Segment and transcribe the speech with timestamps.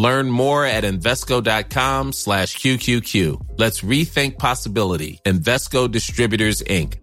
[0.00, 3.58] Learn more at Invesco.com slash QQQ.
[3.58, 5.20] Let's rethink possibility.
[5.24, 6.94] Invesco Distributors, Inc.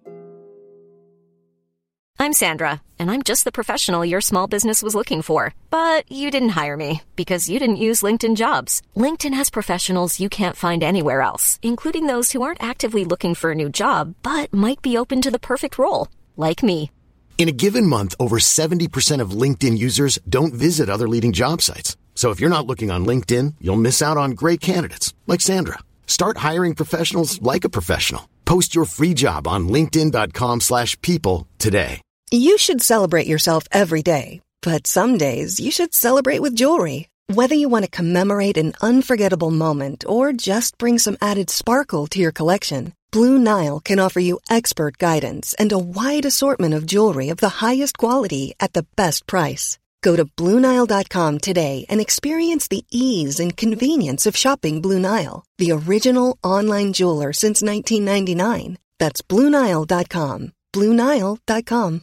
[2.18, 5.54] I'm Sandra, and I'm just the professional your small business was looking for.
[5.70, 8.82] But you didn't hire me because you didn't use LinkedIn jobs.
[8.96, 13.52] LinkedIn has professionals you can't find anywhere else, including those who aren't actively looking for
[13.52, 16.90] a new job, but might be open to the perfect role, like me.
[17.38, 21.96] In a given month, over 70% of LinkedIn users don't visit other leading job sites.
[22.18, 25.78] So if you're not looking on LinkedIn, you'll miss out on great candidates like Sandra.
[26.08, 28.28] Start hiring professionals like a professional.
[28.44, 32.00] Post your free job on linkedin.com/people today.
[32.32, 37.08] You should celebrate yourself every day, but some days you should celebrate with jewelry.
[37.28, 42.18] Whether you want to commemorate an unforgettable moment or just bring some added sparkle to
[42.18, 47.28] your collection, Blue Nile can offer you expert guidance and a wide assortment of jewelry
[47.30, 49.77] of the highest quality at the best price.
[50.02, 55.72] Go to BlueNile.com today and experience the ease and convenience of shopping Blue Nile, the
[55.72, 58.78] original online jeweler since 1999.
[58.98, 60.52] That's BlueNile.com.
[60.72, 62.02] BlueNile.com.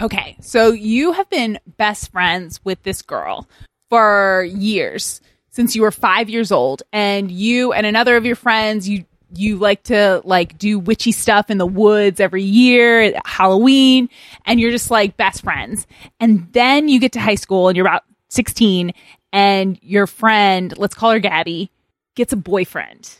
[0.00, 3.48] Okay, so you have been best friends with this girl
[3.90, 8.88] for years since you were five years old, and you and another of your friends
[8.88, 14.08] you you like to like do witchy stuff in the woods every year Halloween,
[14.46, 15.86] and you're just like best friends.
[16.18, 18.92] And then you get to high school and you're about sixteen,
[19.32, 21.70] and your friend, let's call her Gabby,
[22.14, 23.14] gets a boyfriend,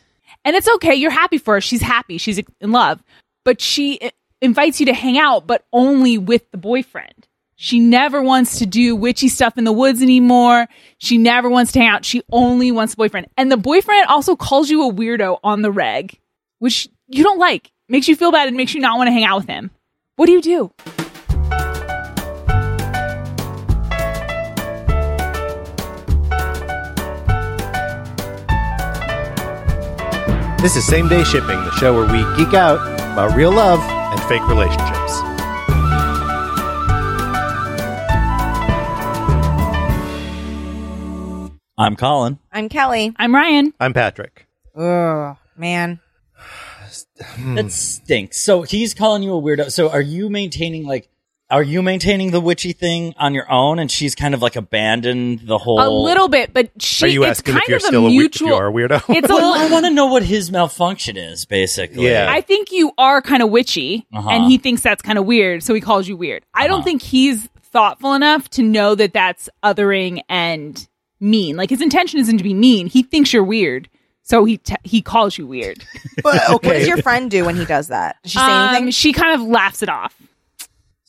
[0.44, 0.94] and it's okay.
[0.94, 1.60] You're happy for her.
[1.60, 2.18] She's happy.
[2.18, 3.02] She's in love,
[3.44, 7.27] but she invites you to hang out, but only with the boyfriend.
[7.60, 10.68] She never wants to do witchy stuff in the woods anymore.
[10.98, 12.04] She never wants to hang out.
[12.04, 13.26] She only wants the boyfriend.
[13.36, 16.16] And the boyfriend also calls you a weirdo on the reg,
[16.60, 17.72] which you don't like.
[17.88, 19.72] Makes you feel bad and makes you not want to hang out with him.
[20.14, 20.70] What do you do?
[30.62, 32.78] This is Same Day Shipping, the show where we geek out
[33.12, 34.97] about real love and fake relationships.
[41.78, 42.38] I'm Colin.
[42.52, 43.14] I'm Kelly.
[43.16, 43.72] I'm Ryan.
[43.78, 44.46] I'm Patrick.
[44.76, 46.00] Oh man.
[47.38, 48.40] That stinks.
[48.40, 49.70] So he's calling you a weirdo.
[49.70, 51.08] So are you maintaining like
[51.50, 55.40] are you maintaining the witchy thing on your own and she's kind of like abandoned
[55.46, 57.06] the whole A little bit, but she.
[57.06, 58.48] Are you it's asking kind if you're of still a a, we- if mutual.
[58.48, 59.02] you are a weirdo?
[59.16, 62.06] It's a Well, I want to know what his malfunction is, basically.
[62.08, 62.26] Yeah.
[62.28, 64.28] I think you are kind of witchy, Uh-huh.
[64.30, 66.44] and he thinks that's kind of weird, so he calls you weird.
[66.52, 66.84] I don't Uh-huh.
[66.84, 70.87] think he's thoughtful enough to know that that's othering and
[71.20, 71.56] mean.
[71.56, 72.86] Like his intention isn't to be mean.
[72.86, 73.88] He thinks you're weird,
[74.22, 75.84] so he t- he calls you weird.
[76.22, 76.52] But okay.
[76.68, 78.16] What does your friend do when he does that?
[78.22, 78.90] Does she say Um, anything?
[78.90, 80.14] she kind of laughs it off.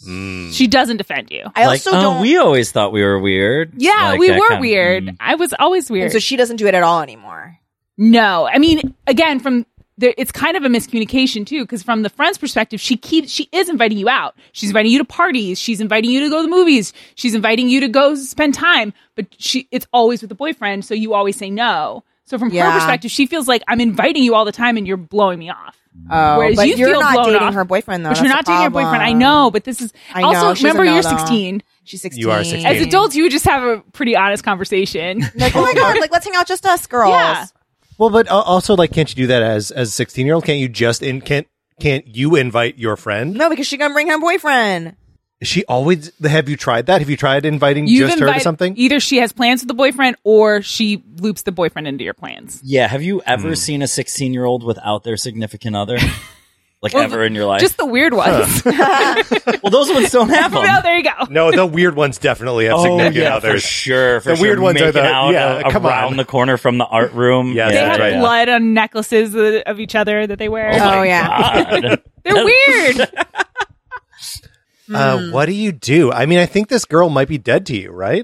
[0.08, 0.54] Mm.
[0.54, 1.44] She doesn't defend you.
[1.56, 2.22] I like, also oh, don't.
[2.22, 3.74] we always thought we were weird.
[3.76, 5.06] Yeah, Like we were kind of- weird.
[5.08, 5.18] Mm.
[5.20, 6.12] I was always and weird.
[6.12, 7.58] so she doesn't do it at all anymore.
[7.98, 9.66] No, I mean, again, from
[10.00, 13.50] there, it's kind of a miscommunication too, because from the friend's perspective, she keeps she
[13.52, 14.36] is inviting you out.
[14.54, 15.60] She's inviting you to parties.
[15.60, 16.94] She's inviting you to go to the movies.
[17.16, 18.94] She's inviting you to go spend time.
[19.16, 22.04] But she, it's always with the boyfriend, so you always say no.
[22.26, 22.72] So from Yeah.
[22.72, 25.50] her perspective, she feels like I'm inviting you all the time, and you're blowing me
[25.50, 25.76] off.
[26.10, 27.54] Oh, Whereas but you you're feel not blown dating off.
[27.56, 28.10] her boyfriend though.
[28.12, 29.04] but you're not dating your boyfriend.
[29.04, 31.18] I know, but this is I also she doesn't remember know, you're though.
[31.18, 31.64] 16.
[31.84, 32.22] She's 16.
[32.22, 32.66] You are 16.
[32.66, 35.20] As adults, you would just have a pretty honest conversation.
[35.36, 37.12] like, oh my god, like let's hang out just us girls.
[37.12, 37.48] Yeah.
[38.00, 40.46] Well, but also, like, can't you do that as as a sixteen year old?
[40.46, 41.46] Can't you just in can't
[41.80, 43.34] can't you invite your friend?
[43.36, 44.96] No, because she gonna bring her boyfriend.
[45.42, 46.12] Is she always?
[46.20, 47.00] The have you tried that?
[47.00, 48.74] Have you tried inviting You've just her to invited- something?
[48.78, 52.62] Either she has plans with the boyfriend, or she loops the boyfriend into your plans.
[52.64, 52.88] Yeah.
[52.88, 53.24] Have you Hmm.
[53.30, 55.98] ever seen a 16 year old without their significant other?
[56.82, 57.60] like Well, ever in your life?
[57.62, 58.64] Just the weird ones.
[58.66, 60.62] well, those ones don't have them.
[60.64, 61.12] well, there you go.
[61.30, 63.64] no, the weird ones definitely have Oh, significant yeah, others.
[63.64, 64.22] for sure.
[64.22, 64.46] For The sure.
[64.46, 66.18] weird ones are Making the- out yeah, uh, come around on.
[66.18, 67.52] the corner from the art room.
[67.54, 68.20] Yes, They that's have right.
[68.20, 70.72] blood on necklaces of of each other that they wear.
[70.74, 71.96] Oh, yeah.
[72.24, 73.10] They're weird.
[74.92, 76.12] Uh, what do you do?
[76.12, 78.24] I mean, I think this girl might be dead to you, right?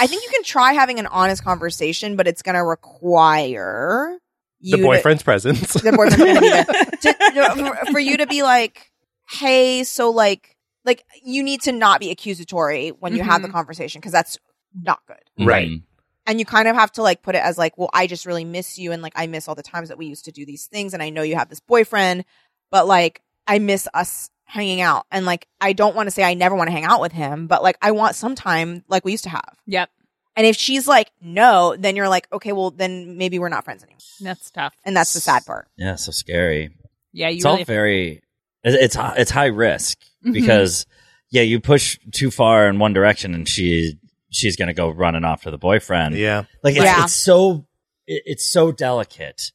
[0.00, 4.16] I think you can try having an honest conversation, but it's gonna require
[4.60, 5.72] you The to- boyfriend's presence.
[5.74, 6.64] the boyfriend's gonna.
[6.98, 8.90] To- to- for, for you to be like,
[9.30, 13.52] hey, so like, like you need to not be accusatory when you have the Mhm.
[13.52, 14.38] conversation because that's
[14.82, 15.44] not good.
[15.46, 15.68] Right.
[15.70, 15.82] Mhm.
[16.26, 18.44] and you kind of have to like put it as like, well, I just really
[18.44, 20.66] miss you and like I miss all the times that we used to do these
[20.66, 22.24] things and I know you have this boyfriend,
[22.70, 26.34] but like I miss us hanging out and like I don't want to say I
[26.34, 29.12] never want to hang out with him, but like I want some time like we
[29.12, 29.54] used to have.
[29.66, 29.88] Yep.
[30.36, 33.82] And if she's like no, then you're like, okay, well then maybe we're not friends
[33.82, 33.98] anymore.
[34.20, 34.74] That's tough.
[34.84, 35.68] And that's the sad part.
[35.76, 36.70] Yeah, so scary.
[37.12, 38.22] Yeah, you it's really all very
[38.64, 40.32] it- it's it's high risk Mhm.
[40.32, 40.86] because
[41.30, 43.94] yeah, you push too far in one direction and she
[44.30, 46.14] she's gonna go running off to the boyfriend.
[46.16, 46.44] Yeah.
[46.62, 47.04] like it's, Yeah.
[47.04, 47.66] it's so
[48.06, 49.52] it, it's so delicate.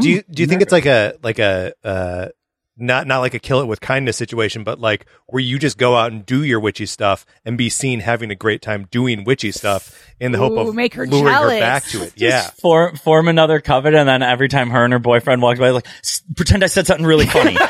[0.00, 2.28] do you do you think it's like a like a uh
[2.76, 5.94] not not like a kill it with kindness situation, but like where you just go
[5.94, 9.52] out and do your witchy stuff and be seen having a great time doing witchy
[9.52, 11.52] stuff in the hope of make her luring jealous.
[11.54, 12.12] her back to it.
[12.16, 12.48] Yeah.
[12.60, 15.86] form form another coven and then every time her and her boyfriend walks by, like
[16.02, 17.56] "S- pretend I said something really funny.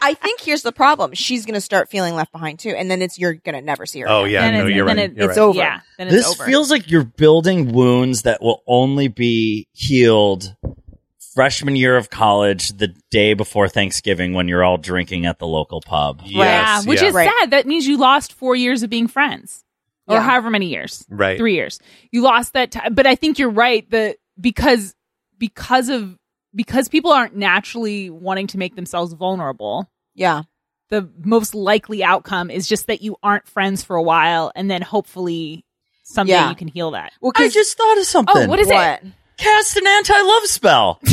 [0.00, 1.12] I think here's the problem.
[1.14, 4.08] She's gonna start feeling left behind too, and then it's you're gonna never see her.
[4.08, 4.32] Oh again.
[4.32, 5.10] yeah, Then no, it's- you're then right.
[5.10, 5.44] it- You're it's right.
[5.44, 5.58] over.
[5.58, 5.80] Yeah.
[5.98, 6.44] Then it's this over.
[6.44, 10.54] feels like you're building wounds that will only be healed
[11.38, 15.80] freshman year of college, the day before Thanksgiving, when you're all drinking at the local
[15.80, 16.20] pub.
[16.24, 17.08] Ah, yeah, which yeah.
[17.08, 17.30] is Right.
[17.38, 17.52] sad.
[17.52, 19.62] That means you lost four years of being friends,
[20.08, 20.22] or Yeah.
[20.22, 21.06] however many years.
[21.08, 21.38] Right.
[21.38, 21.78] three years.
[22.10, 23.88] You lost that time, but I think you're right.
[23.90, 24.96] that because
[25.38, 26.18] because of
[26.54, 29.88] because people aren't naturally wanting to make themselves vulnerable.
[30.16, 30.42] yeah.
[30.90, 34.80] The most likely outcome is just that you aren't friends for a while, and then
[34.82, 35.64] hopefully
[36.02, 36.48] someday Yeah.
[36.48, 37.12] you can heal that.
[37.20, 38.36] Well, I 'cause- just thought of oh, something.
[38.36, 39.04] Oh, what is what?
[39.04, 39.12] it?
[39.38, 41.00] Cast an anti-love spell.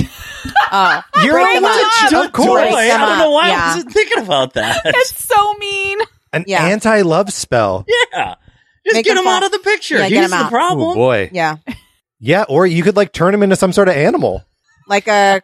[0.71, 1.53] Oh, You're break right.
[1.55, 2.03] them up.
[2.03, 2.47] Of Took course.
[2.47, 2.71] joy.
[2.71, 3.33] Break I them don't know up.
[3.33, 3.75] why I Yeah.
[3.75, 4.81] wasn't thinking about that.
[4.83, 5.99] That's so mean.
[6.33, 6.65] An Yeah.
[6.65, 7.85] anti-love spell.
[8.13, 8.35] yeah.
[8.85, 9.95] Just Make get him him fall- out of the picture.
[9.95, 10.49] Yeah, get He's him the out.
[10.51, 10.89] problem.
[10.89, 11.29] Oh boy.
[11.33, 11.57] Yeah,
[12.19, 14.43] Yeah, or you could like turn him into some sort of animal.
[14.87, 15.41] like a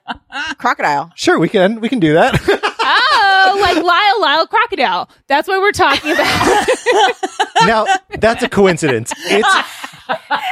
[0.59, 1.11] crocodile.
[1.15, 2.39] Sure, we can we can do that.
[2.83, 5.09] Oh, like Lyle, Lyle, crocodile.
[5.27, 6.67] That's what we're talking about.
[7.65, 7.85] now,
[8.19, 9.11] that's a coincidence.
[9.25, 9.47] It's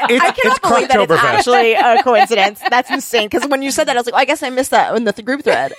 [0.09, 2.61] it's, I cannot it's believe that it's actually a coincidence.
[2.69, 3.27] That's insane.
[3.29, 5.03] Because when you said that, I was like, oh, I guess I missed that in
[5.03, 5.73] the th- group thread.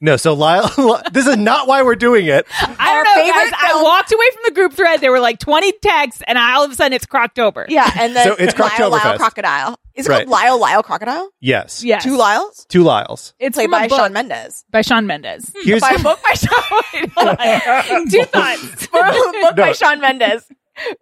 [0.00, 0.68] No, so Lyle,
[1.12, 2.46] this is not why we're doing it.
[2.60, 3.60] I don't Our know, favorite guys.
[3.72, 5.00] I walked away from the group thread.
[5.00, 7.64] There were like 20 texts, and I, all of a sudden it's Croctober.
[7.68, 9.16] Yeah, and then So it's Lyle, Lyle Croctoberfest.
[9.16, 9.78] crocodile.
[9.94, 10.26] Is it Right.
[10.26, 11.30] called Lyle Lyle crocodile?
[11.40, 11.82] Yes.
[11.84, 12.02] Yes.
[12.02, 12.66] Two Lyles.
[12.68, 13.32] Two Lyles.
[13.38, 14.64] It's Played by book Shawn Mendes.
[14.70, 15.52] by Shawn Mendes.
[15.62, 16.82] Here's By a book by Shawn.
[16.92, 18.08] Wait, hold on.
[18.10, 18.86] Two thoughts.
[19.42, 20.44] book by Shawn Mendes.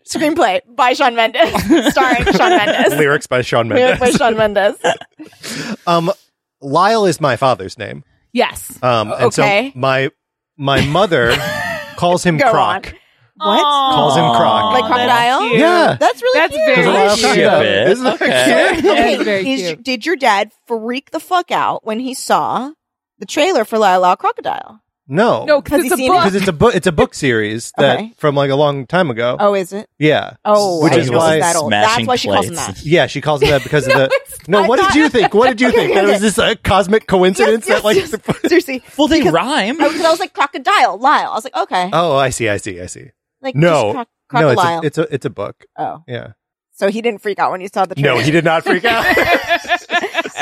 [0.08, 1.50] Screenplay by Shawn Mendes.
[1.92, 2.94] Starring Shawn Mendes.
[2.98, 4.16] lyrics by Shawn Lyric by Mendes.
[4.18, 4.76] Shawn Mendes.
[5.86, 6.12] Um,
[6.60, 8.04] Lyle is my father's name.
[8.32, 8.78] Yes.
[8.82, 9.72] Um, and Okay.
[9.72, 10.10] so my
[10.56, 11.32] my mother
[11.96, 12.86] calls him Go Croc.
[12.86, 12.92] on.
[13.36, 13.62] What?
[13.62, 14.72] Calls him Croc.
[14.74, 15.48] Like crocodile?
[15.56, 15.96] Yeah.
[15.98, 16.66] That's really That's cute.
[16.66, 17.24] very Lyle cute.
[17.26, 17.60] Crocodile.
[17.62, 17.90] Ship it.
[17.90, 18.72] Isn't that Okay.
[18.76, 18.92] cute?
[18.92, 19.82] Okay, That's very is- cute.
[19.82, 22.70] did your dad freak the fuck out when he saw
[23.18, 24.80] the trailer for Lyle Lyle Crocodile?
[25.08, 25.44] No.
[25.44, 26.08] No, Has because he it's a seen it?
[26.14, 26.20] book.
[26.24, 26.74] Because it's a book.
[26.74, 28.12] It's a book series that Okay.
[28.18, 29.36] from like a long time ago.
[29.38, 29.88] Oh, is it?
[29.98, 30.34] Yeah.
[30.44, 31.70] Oh, Which I is didn't know it why that old.
[31.70, 32.82] smashing That's why she calls him plates.
[32.82, 32.86] that.
[32.86, 34.08] Yeah, she calls him that because of the.
[34.12, 35.34] it's No, I what did thought- you think?
[35.34, 35.90] What did you Okay, think?
[35.90, 36.20] okay, That was okay.
[36.22, 37.96] this a cosmic coincidence Yes, that like.
[37.96, 38.82] yes, the- Seriously.
[38.96, 39.76] Well, they Because- rhyme.
[39.76, 41.30] Because I was like crocodile, Lyle.
[41.30, 41.90] I was like, okay.
[41.92, 42.48] oh, I see.
[42.48, 42.80] I see.
[42.80, 43.10] I see.
[43.40, 44.08] like No, just croc-
[44.42, 44.80] no, it's crocodile.
[44.82, 45.64] a, it's a it's a book.
[45.78, 46.32] oh, Yeah.
[46.74, 48.22] so he didn't freak out when he saw the No, trailer.
[48.22, 49.04] he did not freak out.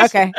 [0.04, 0.32] okay.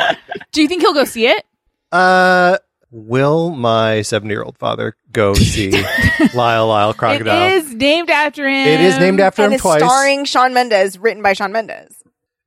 [0.51, 1.43] Do you think he'll go see it?
[1.91, 2.57] uh,
[2.91, 5.71] will my seventy-year-old father go see
[6.33, 7.49] Lyle Lyle Crocodile?
[7.49, 8.67] It is named after him.
[8.67, 9.81] It is named after And him twice.
[9.81, 11.95] starring Shawn Mendes, written by Shawn Mendes.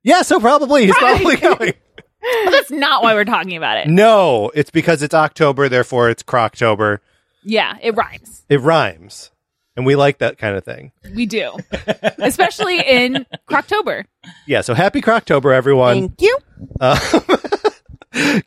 [0.03, 1.73] Yeah, so probably he's probably going.
[2.43, 3.87] But that's not why we're talking about it.
[3.87, 6.97] No, it's because it's October, therefore it's Croctober.
[7.43, 8.43] Yeah, it rhymes.
[8.49, 9.29] It rhymes,
[9.77, 10.91] and we like that kind of thing.
[11.13, 11.51] We do,
[12.17, 14.05] especially in Croctober.
[14.47, 15.99] Yeah, so happy Croctober, everyone.
[15.99, 16.37] Thank you.
[16.79, 16.97] Uh,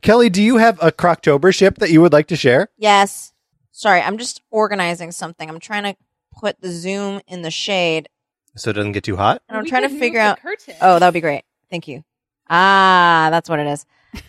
[0.03, 2.69] Kelly, do you have a Croctober ship that you would like to share?
[2.79, 3.33] Yes.
[3.73, 5.49] Sorry, I'm just organizing something.
[5.49, 5.95] I'm trying to
[6.39, 8.09] put the zoom in the shade,
[8.57, 9.43] So it doesn't get too hot?
[9.49, 10.39] and I'm trying to figure out.
[10.81, 11.45] Oh, that would be great.
[11.71, 12.03] Thank you.
[12.49, 13.85] Ah, that's what it is.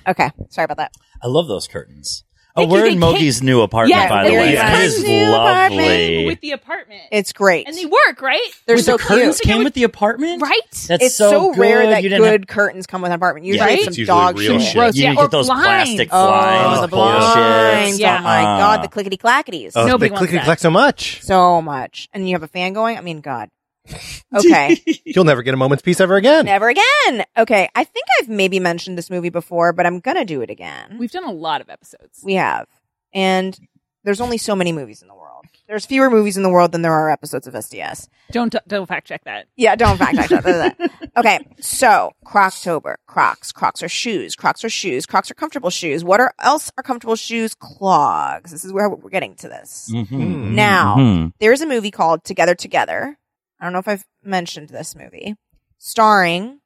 [0.07, 0.91] Okay, sorry about that.
[1.23, 2.25] I love those curtains.
[2.55, 4.55] Oh, Thank you, we're in Mogi's new apartment, Yeah, by the very way.
[4.55, 4.79] nice.
[4.79, 6.25] It is New apartment lovely.
[6.25, 7.67] with the apartment, It's great.
[7.67, 8.41] and they work right.
[8.65, 9.53] They're Wait, so the curtains cute.
[9.53, 10.41] came with the apartment?
[10.41, 10.59] Right?
[10.87, 11.59] That's it's so, so, good.
[11.59, 13.45] rare that you good didn't have- curtains come with an apartment.
[13.45, 13.77] Usually Right?
[13.79, 14.61] it's It's some usually dog real shit.
[14.67, 14.75] shit.
[14.75, 14.95] Gross.
[14.95, 15.63] You Yeah, didn't or get those blinds.
[15.65, 16.81] plastic Oh, blinds.
[16.81, 17.33] the bullshit.
[17.35, 17.99] blinds.
[17.99, 18.17] Yeah.
[18.19, 19.71] Oh my Uh, god, the clickety clackities.
[19.75, 20.45] Oh, Nobody they wants clickety that.
[20.45, 21.21] clack so much.
[21.21, 22.09] So much.
[22.13, 22.97] And you have a fan going?
[22.97, 23.49] I mean, God.
[24.35, 24.77] Okay.
[25.05, 26.45] You'll never get a moment's peace ever again.
[26.45, 27.25] Never again.
[27.35, 27.67] Okay.
[27.73, 30.97] I think I've maybe mentioned this movie before, but I'm going to do it again.
[30.99, 32.19] We've done a lot of episodes.
[32.23, 32.67] We have.
[33.11, 33.59] And
[34.03, 35.45] there's only so many movies in the world.
[35.67, 38.07] There's fewer movies in the world than there are episodes of SDS.
[38.31, 39.47] Don't don't fact check that.
[39.55, 40.77] Yeah, don't fact check that.
[41.17, 43.51] Okay, so Croctober, Crocs.
[43.51, 44.35] Crocs are shoes.
[44.35, 45.05] Crocs are shoes.
[45.07, 46.03] Crocs are comfortable shoes.
[46.03, 47.55] What are else are comfortable shoes?
[47.55, 48.51] Clogs.
[48.51, 49.89] This is where we're getting to this.
[49.93, 50.51] Mhm.
[50.51, 51.33] Now, Mhm.
[51.39, 53.17] there's a movie called Together Together.
[53.59, 55.35] I don't know if I've mentioned this movie.
[55.77, 56.59] starring,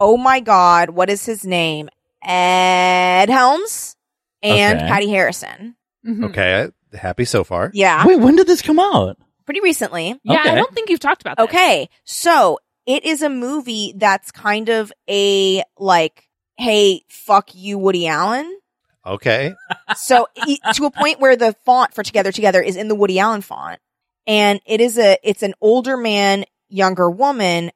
[0.00, 1.88] oh my God, what is his name?
[2.22, 3.96] Ed Helms
[4.42, 4.88] and Okay.
[4.88, 5.76] Patti Harrison.
[6.06, 6.24] Mhm.
[6.30, 7.70] Okay, happy so far.
[7.74, 8.04] Yeah.
[8.06, 9.16] Wait, when did this come out?
[9.44, 10.18] Pretty recently.
[10.24, 11.44] Yeah, I don't think you've talked about this.
[11.44, 11.88] Okay.
[12.04, 18.58] So it is a movie that's kind of a like, hey, fuck you, Woody Allen.
[19.06, 19.54] Okay,
[19.96, 20.26] So
[20.74, 23.80] to a point where the font for Together Together is in the Woody Allen font.
[24.26, 27.70] And it is a, it's an older man, younger woman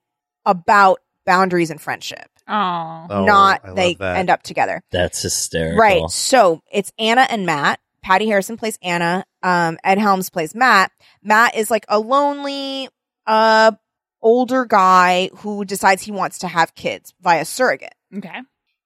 [0.44, 2.28] about boundaries and friendship.
[2.46, 3.06] Oh.
[3.10, 4.16] Oh, not I love they that.
[4.16, 4.82] end up together.
[4.90, 5.78] That's hysterical.
[5.78, 6.10] Right.
[6.10, 7.80] So it's Anna and Matt.
[8.02, 9.24] Patti Harrison plays Anna.
[9.42, 10.92] Um, Ed Helms plays Matt.
[11.22, 12.88] Matt is like a lonely,
[13.26, 13.72] uh,
[14.20, 17.94] older guy who decides he wants to have kids via surrogate.
[18.14, 18.40] Okay.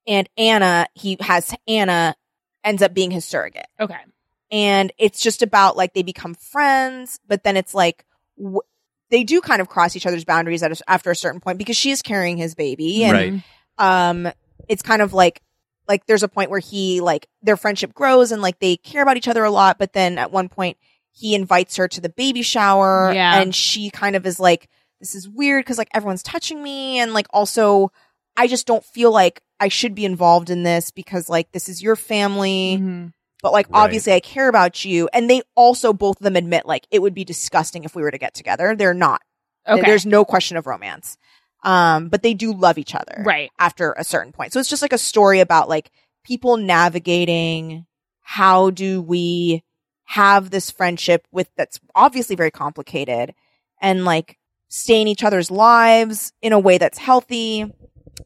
[0.07, 2.15] And Anna, he has Anna
[2.63, 3.67] ends up being his surrogate.
[3.79, 3.95] Okay.
[4.51, 8.05] And it's just about like they become friends, but then it's like,
[8.37, 8.61] w-
[9.11, 11.77] they do kind of cross each other's boundaries at a, after a certain point because
[11.77, 13.43] she is carrying his baby and Right.
[13.77, 14.31] um
[14.67, 15.41] it's kind of like
[15.87, 19.17] like there's a point where he like their friendship grows and like they care about
[19.17, 20.77] each other a lot but then at one point
[21.11, 23.41] he invites her to the baby shower Yeah.
[23.41, 27.13] and she kind of is like this is weird cuz like everyone's touching me and
[27.13, 27.91] like also
[28.37, 31.81] I just don't feel like I should be involved in this because like this is
[31.81, 33.13] your family Mhm.
[33.41, 33.83] But like Right.
[33.83, 37.13] obviously I care about you and they also both of them admit like it would
[37.13, 39.21] be disgusting if we were to get together they're not
[39.67, 39.81] Okay.
[39.81, 41.17] there's no question of romance
[41.63, 43.51] um but they do love each other right.
[43.59, 44.53] after a certain point.
[44.53, 45.91] So it's just like a story about like
[46.23, 47.85] people navigating
[48.21, 49.63] how do we
[50.05, 53.33] have this friendship with that's obviously very complicated
[53.81, 54.37] and like
[54.69, 57.61] stay in each other's lives in a way that's healthy.
[57.61, 57.73] And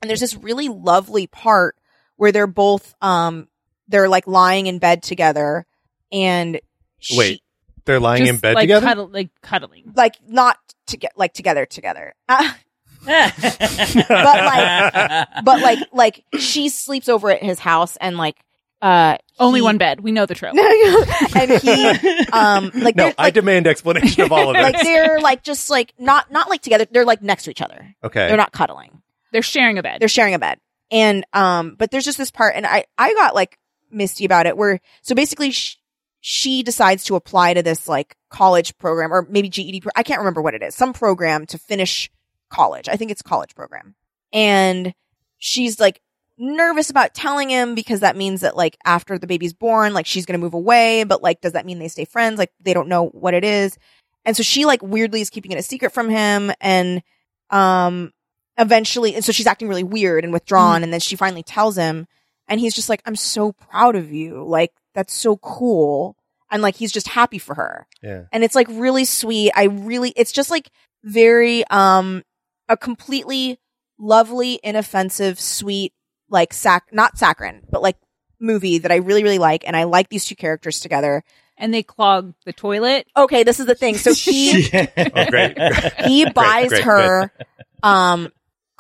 [0.04, 1.76] there's this really lovely part
[2.18, 3.48] where they're both um
[3.94, 5.66] they're like lying in bed together
[6.12, 6.60] and
[7.00, 7.42] she, Wait,
[7.86, 8.86] they're lying in bed like together.
[8.86, 9.94] Cuddle, like cuddling.
[9.96, 10.58] like not
[10.88, 12.14] to get like together together.
[12.28, 12.52] Uh,
[13.06, 18.38] but like- but like like she sleeps over at his house and like
[18.82, 20.00] uh Only he- one bed.
[20.02, 20.56] We know the trope.
[21.36, 25.44] and he um like no, they're I demand explanation of all of like they're like
[25.44, 28.52] just like not not like together they're like next to each other okay, they're not
[28.52, 29.98] cuddling They're sharing a bed.
[30.02, 30.60] they're sharing a bed
[30.92, 33.58] and um but there's just this part and i i got like
[33.94, 35.78] misty about it where so basically sh-
[36.26, 40.20] she decides to apply to this like college program or maybe GED pro- I can't
[40.20, 42.10] remember what it is some program to finish
[42.50, 42.88] college.
[42.88, 43.96] I think it's a college program.
[44.32, 44.94] And
[45.38, 46.02] she's like
[46.38, 50.26] nervous about telling him because that means that like after the baby's born like she's
[50.26, 52.40] going to move away but like does that mean they stay friends?
[52.40, 53.78] Like they don't know what it is.
[54.24, 57.04] And so she like weirdly is keeping it a secret from him and
[57.50, 58.14] um
[58.58, 62.08] eventually and so she's acting really weird and withdrawn and then she finally tells him
[62.48, 64.44] and he's just like i'm so proud of you.
[64.44, 66.16] Like that's so cool.
[66.52, 67.88] And like he's just happy for her.
[68.02, 68.24] Yeah.
[68.32, 69.52] and it's like really sweet.
[69.56, 70.70] I really it's just like
[71.04, 72.24] very um
[72.70, 73.60] a completely
[74.00, 75.94] lovely inoffensive sweet
[76.30, 77.98] like sac not saccharine but like
[78.40, 81.24] movie that i really really like and i like these two characters together.
[81.56, 83.06] And they clog the toilet.
[83.16, 83.96] okay this is the thing.
[83.96, 85.58] So he Oh, great.
[86.06, 87.32] he buys great, her
[87.84, 88.32] um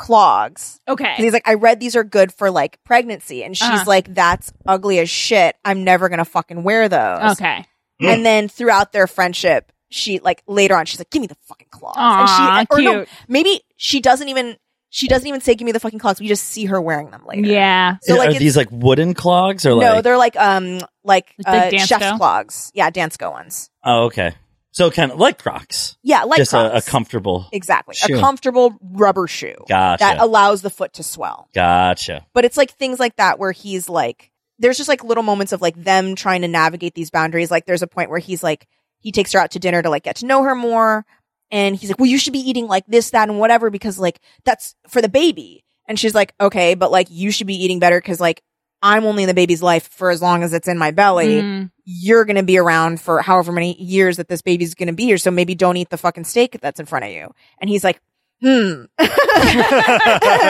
[0.03, 1.05] clogs Okay.
[1.15, 3.43] 'Cause he's like, I read these are good for like pregnancy.
[3.43, 3.83] And she's Uh-huh.
[3.88, 5.55] like, that's ugly as shit.
[5.63, 7.31] I'm never going to fucking wear those.
[7.33, 7.65] okay.
[8.01, 11.67] And then throughout their friendship, she like later on, she's like, give me the fucking
[11.72, 11.95] claws.
[11.98, 13.10] and she, or no, cute.
[13.29, 14.57] maybe she doesn't even,
[14.89, 16.19] she doesn't even say, give me the fucking clogs.
[16.19, 17.48] We just see her wearing them later.
[17.48, 17.95] Yeah.
[18.01, 21.48] So like, are these like wooden clogs or like no, they're like, um, like, Like
[21.48, 21.88] uh, Dansko?
[21.88, 22.72] chef's clogs.
[22.75, 22.89] Yeah.
[22.91, 23.69] Dansko ones.
[23.86, 24.33] oh, okay.
[24.74, 26.24] So kind of like Crocs, Yeah.
[26.24, 27.48] Like just a, a comfortable.
[27.51, 27.96] Exactly.
[27.96, 28.18] shoe.
[28.18, 30.01] A comfortable rubber shoe Gotcha.
[30.03, 31.48] that allows the foot to swell.
[31.53, 32.25] Gotcha.
[32.34, 35.62] but it's like things like that where he's like there's just like little moments of
[35.62, 38.68] like them trying to navigate these boundaries like there's a point where he's like
[39.00, 41.06] he takes her out to dinner to like get to know her more
[41.51, 44.20] and he's like well you should be eating like this that and whatever because like
[44.46, 48.00] that's for the baby and she's like okay but like you should be eating better
[48.00, 48.42] because like
[48.84, 51.72] i'm only in the baby's life for as long as it's in my belly Mm.
[51.86, 55.32] you're gonna be around for however many years that this baby's gonna be here so
[55.32, 58.00] maybe don't eat the fucking steak that's in front of you and he's like
[58.42, 58.84] hmm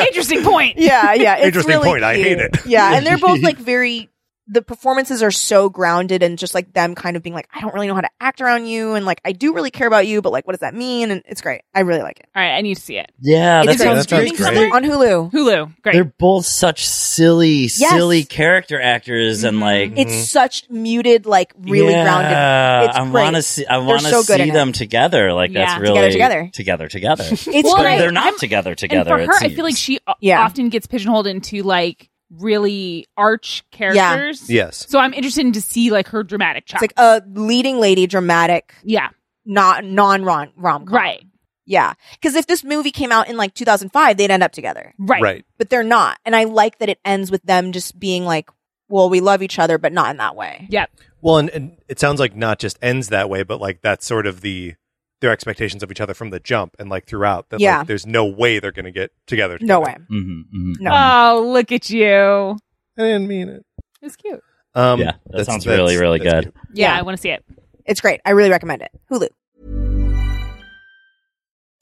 [0.08, 0.78] Interesting point.
[0.78, 1.36] yeah, yeah.
[1.38, 2.04] It's Interesting really point.
[2.04, 2.66] I hate it.
[2.66, 4.10] Yeah, and they're both like very.
[4.48, 7.74] The performances are so grounded and just like them kind of being like, I don't
[7.74, 10.22] really know how to act around you, and like I do really care about you,
[10.22, 11.12] but like, what does that mean?
[11.12, 11.62] And it's great.
[11.74, 12.26] I really like it.
[12.36, 12.52] All right.
[12.56, 13.10] I need to see it.
[13.22, 14.74] Yeah, it's that's, on that that's sounds streaming great.
[14.74, 15.32] on Hulu.
[15.32, 15.82] Hulu.
[15.82, 15.94] Great.
[15.94, 19.62] They're both such silly, silly character actors, and Mhm.
[19.62, 22.90] like It's such muted, like really yeah, grounded.
[22.90, 23.24] It's I great.
[23.24, 23.66] want to see.
[23.66, 24.54] I want to so good see in it.
[24.54, 25.32] them together.
[25.34, 25.68] Like Yeah.
[25.68, 26.50] that's really together.
[26.54, 27.24] together, together.
[27.32, 27.98] It's Well, great.
[27.98, 29.12] they're not I'm- together and together.
[29.12, 30.44] for it her, I feel like she Yeah.
[30.44, 32.10] often gets pigeonholed into like
[32.40, 34.50] really arch characters.
[34.50, 34.86] Yes.
[34.90, 36.82] So I'm interested in to see like her dramatic it's chops.
[36.82, 39.10] like a leading lady, dramatic, yeah.
[39.46, 40.86] not non rom rom.
[40.86, 41.26] Right.
[41.66, 41.94] Yeah.
[42.14, 44.94] Because if this movie came out in like 2005, they'd end up together.
[45.00, 45.22] Right.
[45.22, 45.46] Right.
[45.58, 46.18] But they're not.
[46.26, 48.50] And I like that it ends with them just being like,
[48.90, 50.68] well, we love each other, but not in that way.
[50.70, 50.90] Yep.
[51.22, 54.28] Well, and, and it sounds like not just ends that way, but like that's sort
[54.28, 54.76] of the
[55.24, 57.50] their expectations of each other from the jump and like throughout.
[57.50, 57.80] That Yeah.
[57.80, 59.58] like, there's no way they're going to get together.
[59.60, 59.96] No way.
[60.12, 60.74] Mm-hmm, mm-hmm.
[60.84, 60.92] No.
[60.94, 62.58] Oh, look at you.
[62.98, 63.66] I didn't mean it.
[64.02, 64.42] It was cute.
[64.76, 66.44] Um, Yeah, that that's- sounds that's- really, really good.
[66.44, 66.54] cute.
[66.74, 67.00] Yeah, Yeah.
[67.00, 67.44] I want to see it.
[67.86, 68.22] It's great.
[68.26, 68.92] I really recommend it.
[69.12, 69.30] Hulu.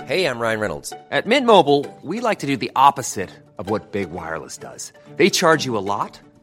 [0.06, 0.94] Hey, I'm Ryan Reynolds.
[1.12, 4.92] At Mint Mobile, we like to do the opposite of what Big Wireless does.
[5.16, 6.20] They charge you a lot,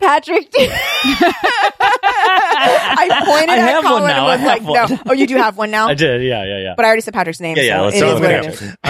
[0.00, 0.48] Patrick.
[1.92, 4.16] I pointed I at have one Colin now.
[4.16, 4.98] and was I have like, one.
[4.98, 5.02] no.
[5.06, 5.88] Oh, you do have one now?
[5.90, 6.22] I did.
[6.22, 6.74] Yeah, yeah, yeah.
[6.76, 7.56] But I already said Patrick's name.
[7.56, 8.76] Yeah, yeah, so let's it throw is it what it is.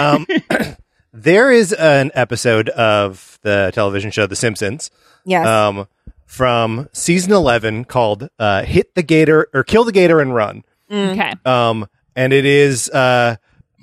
[0.59, 0.75] Um,
[1.13, 4.91] there is an episode of the television show The Simpsons
[5.25, 5.45] Yes.
[5.45, 5.87] um,
[6.25, 10.63] from season 11 called uh, Hit the Gator or Kill the Gator and Run.
[10.89, 11.11] Mm.
[11.13, 11.33] Okay.
[11.45, 13.35] Um, and it is, uh,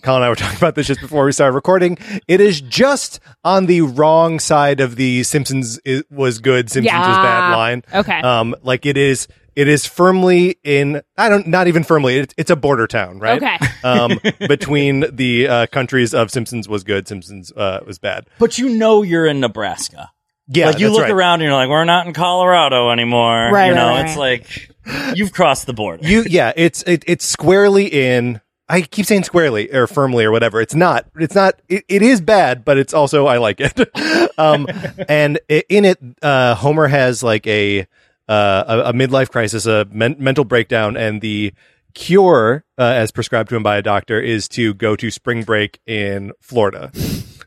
[0.03, 1.99] Colin and I were talking about this just before we started recording.
[2.27, 7.17] It is just on the wrong side of the Simpsons i- was good, Simpsons was
[7.17, 7.83] bad line.
[7.93, 8.21] Okay.
[8.21, 12.51] Um, like it is, it is firmly in, I don't, not even firmly, it's, it's
[12.51, 13.43] a border town, right?
[13.43, 13.57] Okay.
[13.85, 18.27] Um, between the uh, countries of Simpsons was good, Simpsons uh, was bad.
[18.41, 20.11] But you know you're in Nebraska.
[20.49, 21.13] Yeah, like you that's look right.
[21.13, 23.51] around and you're like, we're not in Colorado anymore.
[23.53, 24.71] Right, You know, right, it's like
[25.17, 26.07] you've crossed the border.
[26.07, 30.61] you yeah it's it, it's squarely in i keep saying squarely or firmly or whatever.
[30.61, 33.79] It's not it's not it, it is bad but it's also i like it.
[34.39, 34.69] Um
[35.09, 37.81] and in it uh homer has like a
[38.29, 41.53] uh a, a midlife crisis a men- mental breakdown and the
[41.95, 45.81] cure uh, as prescribed to him by a doctor is to go to spring break
[45.87, 46.93] in florida.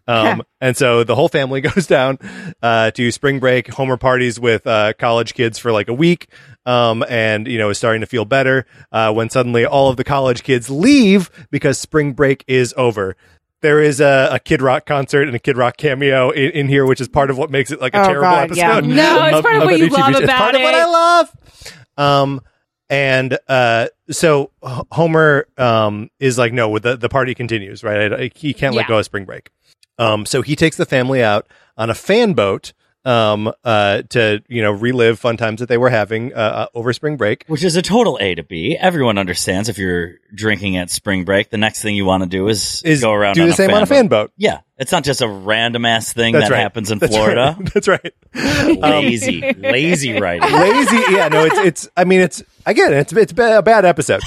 [0.08, 2.18] Um, and so the whole family goes down
[2.62, 6.28] uh, to spring break, Homer parties with uh, college kids for like a week,
[6.66, 8.66] um, and you know is starting to feel better.
[8.92, 13.16] Uh, when suddenly all of the college kids leave because spring break is over.
[13.62, 16.84] There is a, a Kid Rock concert and a Kid Rock cameo in, in here,
[16.86, 18.58] which is part of what makes it like a Oh, terrible God, episode.
[18.58, 18.80] yeah.
[18.96, 20.20] No, it's part of what you love show.
[20.20, 20.74] It's part of what.
[20.74, 21.36] I love.
[21.98, 22.42] Um,
[22.90, 28.32] and uh, so Homer um is like, no, the the party continues, right?
[28.36, 29.52] He can't let go of spring break.
[29.98, 31.48] Um, so he takes the family out
[31.78, 35.90] on a fan boat um, uh, to you know relive fun times that they were
[35.90, 37.46] having uh, uh, over spring break.
[37.48, 38.78] Which is a total A to B.
[38.80, 42.48] Everyone understands if you're drinking at spring break, the next thing you want to do
[42.48, 44.32] is, Is go around do the same on a fan boat.
[44.38, 46.62] Yeah, it's not just a random ass thing That's that right.
[46.62, 47.56] happens in That's Florida.
[47.58, 47.74] right.
[47.74, 48.14] That's right.
[48.82, 50.52] Lazy, lazy writing.
[50.52, 50.98] lazy.
[51.12, 51.90] Yeah, no, it's it's.
[51.98, 54.22] I mean, it's again, it's it's a bad episode.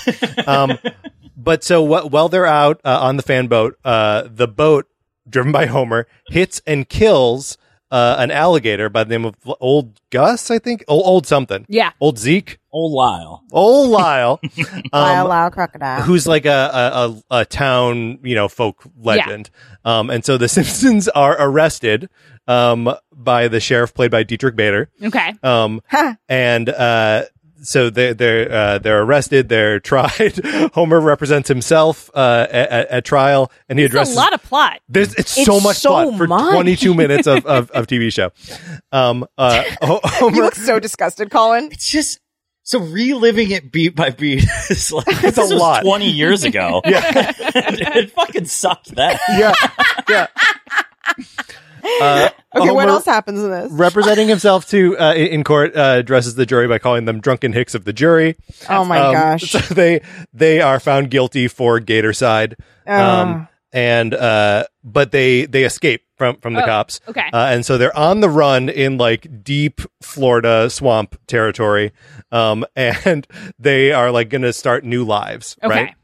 [0.47, 0.79] Um,
[1.37, 2.11] but so what?
[2.11, 4.87] While they're out uh, on the fan boat, uh, the boat
[5.29, 7.57] driven by Homer hits and kills
[7.95, 11.65] uh, an alligator by the name of Old Gus, I think, old, old something.
[11.69, 11.93] Yeah.
[12.01, 13.45] Old Zeke, Old Lyle.
[13.53, 14.41] old Lyle,
[14.93, 16.03] Lyle, um, Lyle, crocodile.
[16.03, 19.49] who's like a, a, a, a town, you know, folk legend.
[19.85, 22.11] Um, and so the Simpsons are arrested
[22.49, 24.91] um, by the sheriff played by Diedrich Bader.
[25.01, 25.33] Okay.
[25.45, 25.81] Um,
[26.29, 27.27] and uh,
[27.65, 29.49] so they, they're uh, they're arrested.
[29.49, 30.39] They're tried.
[30.75, 34.81] Homer represents himself uh, at, at, at trial, and he It's a lot of plot.
[34.89, 38.31] There's it's, It's so much so plot for 22 minutes of, of, of TV show.
[38.93, 40.37] Um, uh, Ho- you Homer.
[40.43, 41.71] look so disgusted, Colin.
[41.73, 42.21] It's just
[42.63, 45.83] so reliving it beat by beat is like It's a was lot.
[45.83, 47.03] Twenty years ago, Yeah,
[47.37, 48.95] it fucking sucked.
[48.95, 49.53] That yeah,
[50.09, 50.27] yeah.
[52.01, 53.73] Uh, Okay, what else happens in this?
[53.73, 57.53] representing himself to uh, in in court uh, addresses the jury by calling them drunken
[57.53, 58.37] hicks of the jury.
[58.71, 59.43] oh my Um, gosh.
[59.53, 60.01] So they
[60.33, 62.57] they are found guilty for Gator side.
[62.87, 67.01] Um, and uh, but they they escape from from the Oh, cops.
[67.09, 67.29] okay.
[67.33, 71.91] Uh, and so they're on the run in like deep Florida swamp territory.
[72.31, 73.27] Um, and
[73.59, 75.75] they are like going to start new lives, Okay.
[75.75, 75.95] right?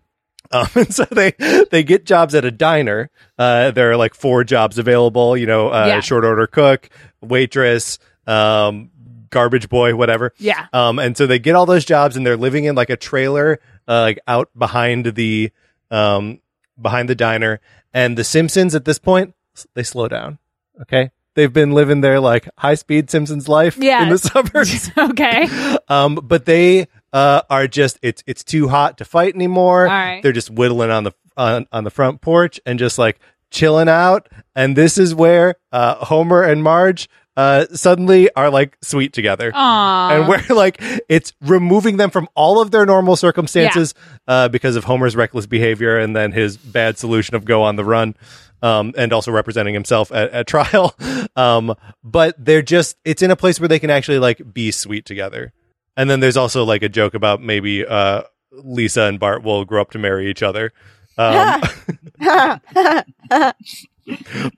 [0.52, 1.32] Um, and so they
[1.70, 3.10] they get jobs at a diner.
[3.38, 5.36] Uh, there are like four jobs available.
[5.36, 6.00] You know, uh, Yeah.
[6.00, 6.88] short order cook,
[7.20, 8.90] waitress, um,
[9.30, 10.32] garbage boy, whatever.
[10.38, 10.66] Yeah.
[10.72, 13.60] Um, and so they get all those jobs, and they're living in like a trailer,
[13.88, 15.50] uh, like out behind the
[15.90, 16.40] um
[16.80, 17.60] behind the diner.
[17.92, 19.34] And the Simpsons at this point
[19.74, 20.38] they slow down.
[20.82, 21.10] Okay.
[21.34, 24.02] They've been living their like high speed Simpsons life Yeah.
[24.02, 24.90] in the suburbs.
[24.98, 25.48] okay.
[25.88, 29.84] um, but they uh, are just it's it's too hot to fight anymore.
[29.84, 30.22] Right.
[30.22, 33.18] They're just whittling on the on, on the front porch and just like
[33.50, 34.28] chilling out.
[34.54, 39.52] And this is where uh, Homer and Marge uh, suddenly are like sweet together.
[39.52, 40.10] Aww.
[40.12, 40.76] And where like
[41.08, 43.94] it's removing them from all of their normal circumstances
[44.28, 47.84] uh, because of Homer's reckless behavior and then his bad solution of go on the
[47.84, 48.14] run.
[48.62, 50.94] Um, and also representing himself at, at trial.
[51.34, 55.06] Um, but they're just, it's in a place where they can actually like be sweet
[55.06, 55.54] together.
[56.00, 59.82] And then there's also like a joke about maybe, uh, Lisa and Bart will grow
[59.82, 60.72] up to marry each other.
[61.18, 61.60] Um,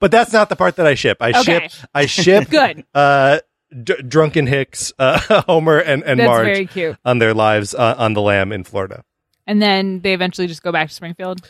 [0.00, 1.18] but that's not the part that I ship.
[1.20, 1.68] I Okay.
[1.68, 2.84] ship, I ship, Good.
[2.94, 3.40] uh,
[3.82, 6.96] d- drunken Hicks, uh, Homer and, and That's Marge very cute.
[7.04, 9.04] on their lives uh, on the lam in Florida.
[9.46, 11.40] And then they eventually just go back to Springfield.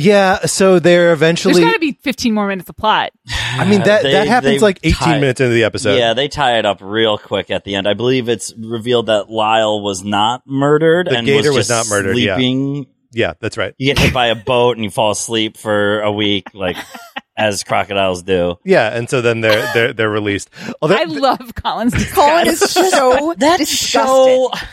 [0.00, 1.54] Yeah, so they're eventually.
[1.54, 3.10] There's got to be 15 more minutes of plot.
[3.28, 5.96] I mean that They- that happens they like 18 tie- minutes into the episode.
[5.98, 7.88] Yeah, they tie it up real quick at the end.
[7.88, 11.90] I believe it's revealed that Lyle was not murdered The and gator was, was just
[11.90, 12.36] not murdered, yeah.
[12.36, 12.86] Sleeping.
[13.12, 13.74] yeah, that's right.
[13.78, 16.76] You get hit by a boat and you fall asleep for a week, like
[17.36, 18.56] as crocodiles do.
[18.64, 20.50] Yeah, and so then they're they're they're released.
[20.80, 24.68] Although, I love Colin's Colin is so That disgusted.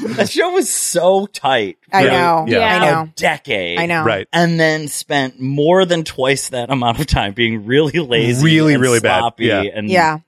[0.00, 1.78] Show, that show was so tight.
[1.92, 2.44] I for know.
[2.48, 2.58] Yeah.
[2.60, 3.12] I A know.
[3.16, 3.78] decade.
[3.78, 4.04] I know.
[4.04, 4.26] right.
[4.32, 8.82] And then spent more than twice that amount of time being really lazy, Really, and
[8.82, 9.32] really bad.
[9.38, 9.62] Yeah.
[9.62, 10.18] and Yeah.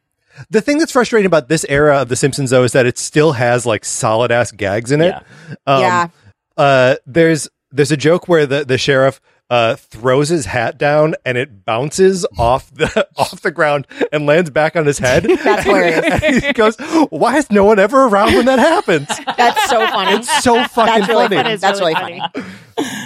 [0.51, 3.33] The thing that's frustrating about this era of The Simpsons though is that it still
[3.33, 5.09] has like solid ass gags in it.
[5.09, 5.23] Yeah.
[5.67, 6.09] Um, Yeah.
[6.57, 11.39] Uh, there's there's a joke where the the sheriff uh throws his hat down and
[11.39, 15.25] it bounces off the off the ground and lands back on his head.
[15.43, 16.23] That's hilarious.
[16.23, 16.77] And he goes,
[17.11, 20.17] "Why is no one ever around when that happens?" That's so funny.
[20.19, 21.37] It's so fucking That's really funny.
[21.37, 21.51] funny.
[21.53, 22.47] It's That's really really funny.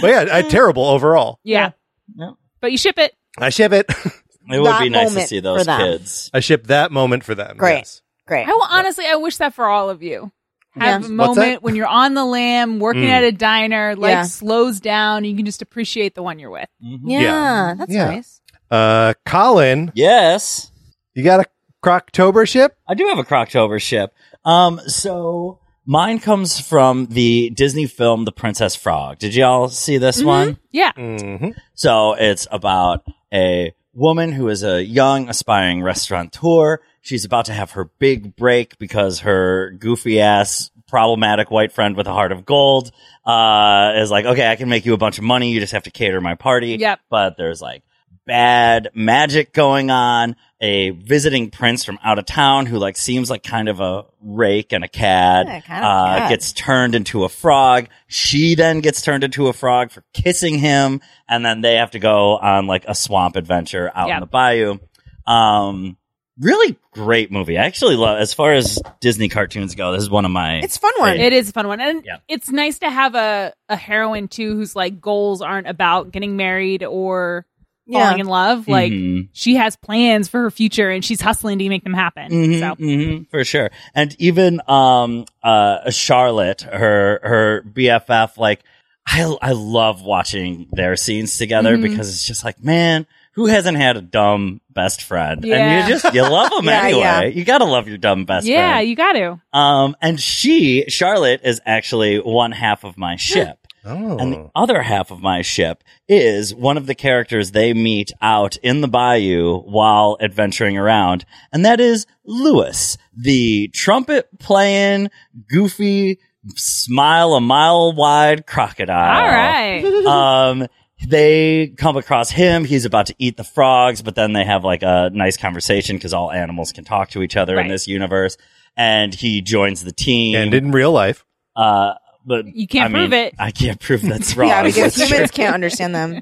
[0.01, 1.39] But yeah, I, terrible overall.
[1.45, 1.71] Yeah.
[2.15, 2.33] Yeah.
[2.61, 3.15] But you ship it.
[3.39, 3.87] I ship it.
[3.89, 6.31] It would That be nice to see those kids.
[6.35, 7.57] I ship that moment for them.
[7.57, 7.79] Great.
[7.79, 8.03] yes.
[8.27, 8.49] Great.
[8.49, 10.31] I will, honestly, I wish that for all of you.
[10.79, 11.07] Have Yeah.
[11.09, 13.11] a moment when you're on the lam, working Mm.
[13.11, 14.23] at a diner, life Yeah.
[14.23, 16.69] slows down, you can just appreciate the one you're with.
[16.81, 17.75] Yeah, Yeah.
[17.77, 18.07] that's Yeah.
[18.07, 18.41] nice.
[18.71, 20.73] Uh, Colin, Yes.
[21.15, 21.45] you got a
[21.85, 22.77] Croctober ship?
[22.89, 24.15] I do have a Croctober ship.
[24.45, 29.19] Um, so mine comes from the Disney film The Princess Frog.
[29.19, 30.59] Did y'all see this one?
[30.71, 30.93] Yeah.
[30.93, 31.51] Mm-hmm.
[31.75, 33.05] So it's about
[33.35, 36.79] a woman who is a young aspiring restaurateur.
[37.03, 42.07] She's about to have her big break because her goofy ass problematic white friend with
[42.07, 42.91] a heart of gold
[43.25, 45.51] uh is like, okay, I can make you a bunch of money.
[45.53, 46.77] You just have to cater my party.
[46.79, 47.01] Yep.
[47.11, 47.83] But there's like
[48.27, 50.37] bad magic going on.
[50.61, 54.73] A visiting prince from out of town who like seems like kind of a rake
[54.73, 56.29] and a cad, Yeah, kind of uh, cad.
[56.31, 57.89] gets turned into a frog.
[58.07, 61.99] She then gets turned into a frog for kissing him, and then they have to
[61.99, 64.17] go on like a swamp adventure out Yep.
[64.17, 64.79] in the bayou.
[65.27, 65.97] Um,
[66.39, 67.59] really great movie.
[67.59, 69.93] I actually love as far as Disney cartoons go.
[69.93, 70.57] This is one of my.
[70.61, 71.17] It's a fun one.
[71.19, 71.81] It is a fun one.
[71.81, 72.19] And Yeah.
[72.29, 76.83] it's nice to have a, a heroine too whose like goals aren't about getting married
[76.85, 77.47] or
[77.91, 78.21] falling Yeah.
[78.21, 78.69] in love.
[78.69, 79.29] Like Mhm.
[79.33, 82.31] she has plans for her future and she's hustling to make them happen.
[82.31, 83.71] Mhm, So mhm, for sure.
[83.95, 88.61] And even um uh Charlotte, her her BFF, like
[89.07, 91.83] I I love watching their scenes together Mhm.
[91.83, 95.45] because it's just like, man, who hasn't had a dumb best friend?
[95.45, 95.57] Yeah.
[95.57, 97.01] And you just you love them Yeah, anyway.
[97.01, 97.23] yeah.
[97.25, 98.87] You gotta love your dumb best yeah, friend.
[98.87, 99.59] Yeah, you got to.
[99.59, 103.59] Um, and she, Charlotte, is actually one half of my ship.
[103.85, 104.17] Oh.
[104.17, 108.57] And the other half of my ship is one of the characters they meet out
[108.59, 111.25] in the bayou while adventuring around.
[111.53, 115.11] And that is Louis, the trumpet playing,
[115.49, 116.21] goofy,
[116.55, 119.21] smile a mile wide crocodile.
[119.21, 119.83] All right.
[120.07, 120.67] Um,
[121.07, 122.65] they come across him.
[122.65, 126.13] He's about to eat the frogs, but then they have like a nice conversation because
[126.15, 128.37] all animals can talk to each other in this universe.
[128.77, 130.35] And he joins the team.
[130.37, 131.25] and in real life,
[131.57, 133.35] uh, but You can't I mean, prove it.
[133.39, 134.49] I can't prove that's wrong.
[134.49, 135.45] Yeah, because That's humans true.
[135.45, 136.15] can't understand them.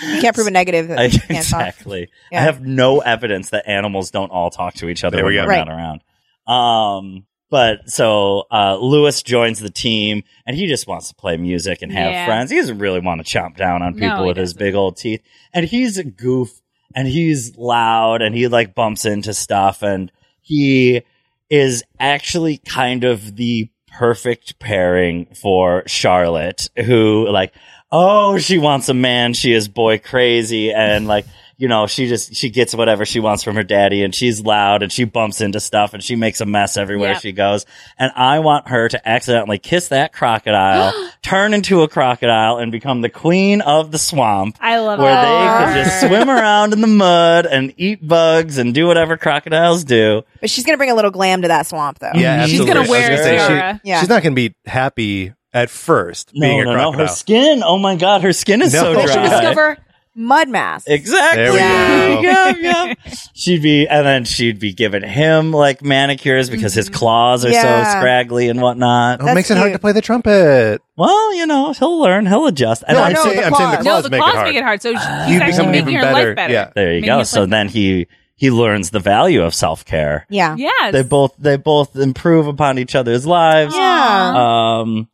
[0.00, 1.60] You can't prove a negative that I- you can't talk.
[1.66, 2.08] exactly.
[2.30, 2.38] Yeah.
[2.40, 5.38] I have no evidence that animals don't all talk to each other There when we
[5.38, 5.48] we're go.
[5.48, 5.66] Right.
[5.66, 6.02] not around.
[6.46, 11.82] Um, but so uh, Louis joins the team, and he just wants to play music
[11.82, 12.24] and have Yeah.
[12.26, 12.50] friends.
[12.50, 15.22] He doesn't really want to chomp down on people No, with his big old teeth.
[15.52, 16.50] And he's a goof,
[16.94, 21.02] and he's loud, and he like bumps into stuff, and he
[21.50, 27.54] is actually kind of the perfect pairing for Charlotte, who like
[27.90, 29.32] oh, she wants a man.
[29.32, 30.70] She is boy crazy.
[30.72, 31.24] And like,
[31.58, 34.82] you know, she just, she gets whatever she wants from her daddy and she's loud
[34.84, 37.18] and she bumps into stuff and she makes a mess everywhere Yeah.
[37.18, 37.66] she goes.
[37.98, 40.92] And I want her to accidentally kiss that crocodile,
[41.22, 44.56] turn into a crocodile and become the queen of the swamp.
[44.60, 45.20] I love where it.
[45.20, 49.82] they could just swim around in the mud and eat bugs and do whatever crocodiles
[49.82, 50.22] do.
[50.40, 52.12] But she's gonna bring a little glam to that swamp, though.
[52.14, 53.98] Yeah, She's gonna I was wear say, she- Yeah.
[54.00, 56.98] She's not going to be happy at first being no, a no, no.
[56.98, 57.62] Her skin.
[57.64, 58.82] Oh my god, her skin is No.
[58.82, 59.06] so They dry.
[59.06, 59.78] should She'll discover
[60.18, 60.86] mud mask.
[60.90, 61.42] Exactly.
[61.44, 62.14] There we Yeah.
[62.14, 62.20] go.
[62.20, 62.94] yeah, yeah.
[63.34, 67.84] She'd be, and then she'd be giving him like manicures because his claws are Yeah.
[67.92, 69.20] so scraggly and whatnot.
[69.20, 69.74] Oh, it That's makes it hard cute.
[69.76, 70.82] to play the trumpet.
[70.96, 72.82] Well, you know, he'll learn, he'll adjust.
[72.86, 73.84] And No, I I'm no, saying, the I'm saying the claws.
[73.84, 74.46] No, the make claws it hard.
[74.48, 74.82] make it hard.
[74.82, 76.26] So she's You actually become making even her better.
[76.28, 76.52] life better.
[76.52, 76.70] Yeah.
[76.74, 77.18] there you Making go.
[77.20, 80.26] his So life then he he learns the value of self care.
[80.30, 80.54] Yeah.
[80.58, 80.92] Yes.
[80.92, 83.74] They both they both improve upon each other's lives.
[83.76, 84.34] Yeah.
[84.80, 85.08] Um,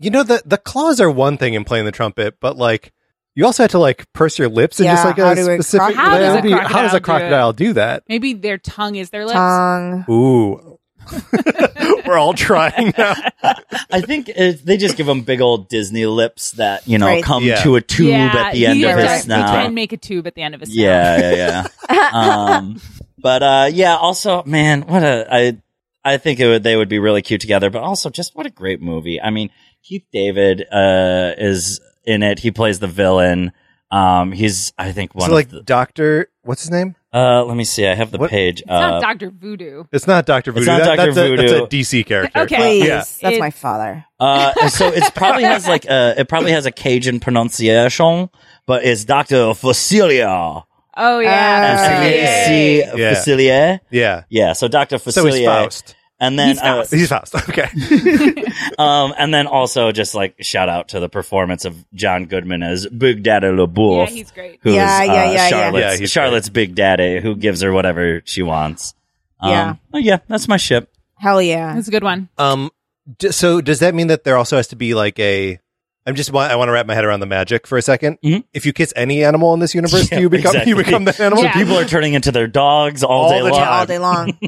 [0.00, 2.92] You know, the, the claws are one thing in playing the trumpet, but like,
[3.38, 5.40] you also have to like purse your lips and Yeah, just like how a do
[5.50, 5.94] a specific.
[5.94, 8.02] crocodile- How does a be- how does a crocodile crocodile do that?
[8.08, 9.34] Maybe their tongue is their lips.
[9.36, 10.04] Tongue.
[10.10, 10.78] Ooh.
[12.06, 13.14] We're all trying now.
[13.90, 17.22] I think it, they just give him big old Disney lips that you know Right.
[17.24, 17.62] come Yeah.
[17.62, 19.48] to a tube yeah, at the end of his He snout.
[19.50, 20.82] can make a tube at the end of his snout.
[20.84, 22.10] Yeah, yeah, yeah.
[22.12, 22.80] um,
[23.18, 23.96] but uh, yeah.
[23.96, 25.56] Also, man, what a I
[26.04, 27.70] I think it would they would be really cute together.
[27.70, 29.20] But also, just what a great movie.
[29.20, 29.50] I mean,
[29.82, 32.38] Keith David uh, is in it.
[32.40, 33.52] He plays the villain.
[33.90, 35.62] Um, he's I think one So like the.
[35.62, 36.94] Doctor, what's his name?
[37.12, 37.86] Uh, let me see.
[37.86, 38.60] I have the What- page.
[38.60, 39.84] It's uh, not Doctor Voodoo.
[39.92, 40.66] It's not Doctor Voodoo.
[40.66, 41.14] not That- Dr.
[41.14, 41.66] that's, a, that's a Voodoo.
[41.68, 42.40] DC character.
[42.40, 42.56] Okay.
[42.56, 42.86] Please.
[42.86, 42.96] Yeah.
[42.96, 44.04] That's It- my father.
[44.20, 48.28] Uh, so it probably has like a, it probably has a Cajun pronunciation,
[48.66, 50.64] but it's Doctor Facilier.
[51.00, 51.76] Oh yeah.
[51.78, 52.44] Uh, Facilier.
[52.46, 52.78] C.
[53.00, 53.14] Yeah.
[53.14, 53.80] Facilier.
[53.90, 54.24] Yeah.
[54.28, 54.52] Yeah.
[54.52, 55.44] So Doctor So he's Facilier.
[55.46, 55.94] Faust.
[56.20, 57.34] And then, He's uh, He's Faust.
[57.48, 57.68] Okay.
[58.78, 62.86] um, and then also just like shout out to the performance of John Goodman as
[62.88, 64.08] Big Daddy La Bouff.
[64.08, 64.58] Yeah, he's great.
[64.62, 65.48] Who's, Yeah, yeah, uh, yeah, yeah.
[65.48, 68.94] Charlotte's, Yeah, Charlotte's Big Daddy, who gives her whatever she wants.
[69.40, 69.74] Um, Yeah.
[69.94, 70.92] oh, yeah, that's my ship.
[71.18, 71.74] Hell yeah.
[71.74, 72.28] That's a good one.
[72.36, 72.70] Um.
[73.18, 75.58] d- So does that mean that there also has to be like a?
[76.06, 78.42] I'm just I want to wrap my head around the magic for a 2nd Mhm.
[78.54, 80.70] If you kiss any animal in this universe, Yeah, do you become exactly.
[80.70, 81.44] you become that animal?
[81.44, 81.52] Yeah.
[81.52, 83.60] People are turning into their dogs all, All day the long.
[83.60, 84.38] Yeah, all day long.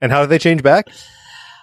[0.00, 0.88] And how did they change back?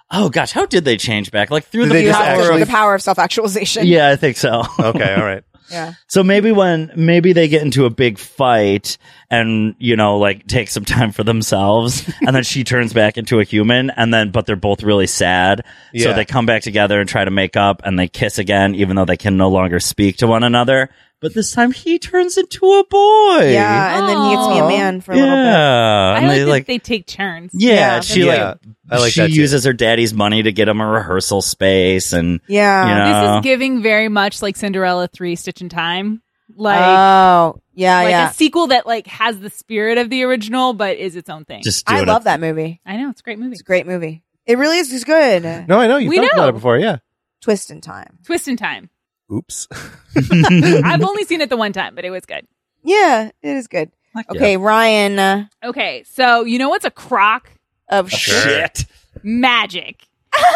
[0.09, 1.51] Oh gosh, how did they change back?
[1.51, 3.85] Like through Did the they You just power have actually- the power of self actualization.
[3.87, 4.63] Yeah, I think so.
[4.79, 5.43] Okay, all right.
[5.69, 5.95] Yeah.
[6.07, 8.97] So maybe when maybe they get into a big fight
[9.29, 13.41] and you know like take some time for themselves and then she turns back into
[13.41, 15.65] a human and then but they're both really sad.
[15.93, 16.13] So Yeah.
[16.13, 19.03] they come back together and try to make up and they kiss again even though
[19.03, 20.89] they can no longer speak to one another.
[21.19, 23.49] But this time he turns into a boy.
[23.51, 23.97] Yeah.
[23.99, 25.21] And then he gets me a man for a yeah.
[25.23, 25.43] little bit.
[25.45, 26.13] yeah.
[26.13, 27.51] I And like, they that like they take turns.
[27.55, 27.99] yeah, Yeah.
[28.01, 28.47] she Yeah.
[28.49, 28.57] like
[28.91, 29.33] I like she that too.
[29.33, 32.87] uses her daddy's money to get him a rehearsal space and Yeah.
[32.87, 36.21] you know This is giving very much like Cinderella three Stitch in Time.
[36.55, 38.29] Like oh, yeah, like yeah.
[38.29, 41.61] a sequel that like has the spirit of the original but is its own thing.
[41.63, 42.25] just I doing love it.
[42.25, 42.79] that movie.
[42.85, 43.51] I know it's a great movie.
[43.53, 44.23] It's a great movie.
[44.45, 44.91] It really is.
[44.93, 45.43] It's good.
[45.67, 46.43] No, I know you We talked know.
[46.43, 46.77] about it before.
[46.77, 46.97] Yeah.
[47.41, 48.19] Twist in time.
[48.25, 48.89] Twist in Time.
[49.31, 49.67] Oops.
[50.15, 52.47] I've only seen it the one time, but it was good.
[52.83, 53.91] Yeah, it is good.
[54.31, 57.51] Okay, Ryan uh, Okay, so you know what's a crock?
[57.89, 58.85] of Shit.
[59.23, 60.07] Magic.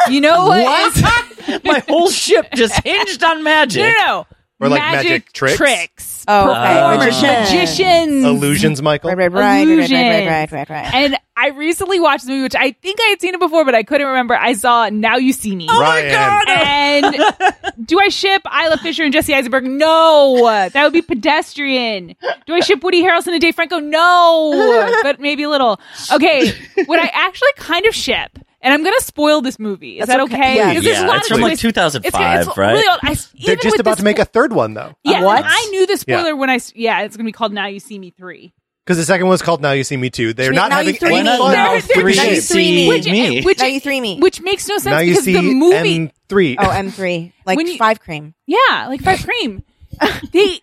[0.09, 0.97] You know what?
[0.97, 3.81] is- My whole ship just hinged on magic.
[3.83, 4.27] no, no, no.
[4.61, 5.57] Or like magic tricks?
[5.57, 6.25] tricks.
[6.27, 6.45] Oh.
[6.53, 7.41] Performers, Magician.
[7.41, 8.23] magicians.
[8.25, 9.09] Illusions, Michael.
[9.09, 9.91] Right, right, right, right, right, right, Illusions.
[9.91, 10.93] right, right, right, right.
[10.93, 13.73] And I recently watched the movie, which I think I had seen it before, but
[13.73, 14.35] I couldn't remember.
[14.37, 15.67] I saw Now You See Me.
[15.69, 16.43] Oh Ryan.
[16.47, 19.63] And do I ship Isla Fisher and Jesse Eisenberg?
[19.63, 22.15] No, that would be pedestrian.
[22.45, 23.79] Do I ship Woody Harrelson and Dave Franco?
[23.79, 25.79] No, but maybe a little.
[26.13, 26.51] Okay,
[26.85, 29.99] what I actually kind of ship, and I'm gonna spoil this movie.
[29.99, 30.35] Is That's that okay.
[30.35, 30.55] okay?
[30.55, 30.69] Yeah.
[30.69, 31.61] Because there's a lot it's of from like twists.
[31.63, 32.71] 2005, It's- it's right?
[32.73, 32.99] Really old.
[33.03, 34.93] I, They're just with about to make a third one though.
[35.03, 35.43] Yeah, uh, What?
[35.45, 36.33] I knew the spoiler Yeah.
[36.33, 38.53] when I s- yeah, it's gonna be called Now You See Me three.
[38.85, 40.33] Because the second one's called Now You See Me Too.
[40.33, 41.37] They're not Now having You Three any Me.
[41.37, 42.15] fun Now with You three.
[42.15, 42.87] Now You Three Me.
[42.89, 43.41] Which, Me.
[43.41, 44.19] which Now You three me.
[44.19, 46.57] which makes no sense Now you because see the movie M three.
[46.59, 48.33] oh, M three, like you- five cream.
[48.47, 49.63] Yeah, like Five Cream.
[50.31, 50.59] they,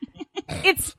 [0.64, 0.96] it's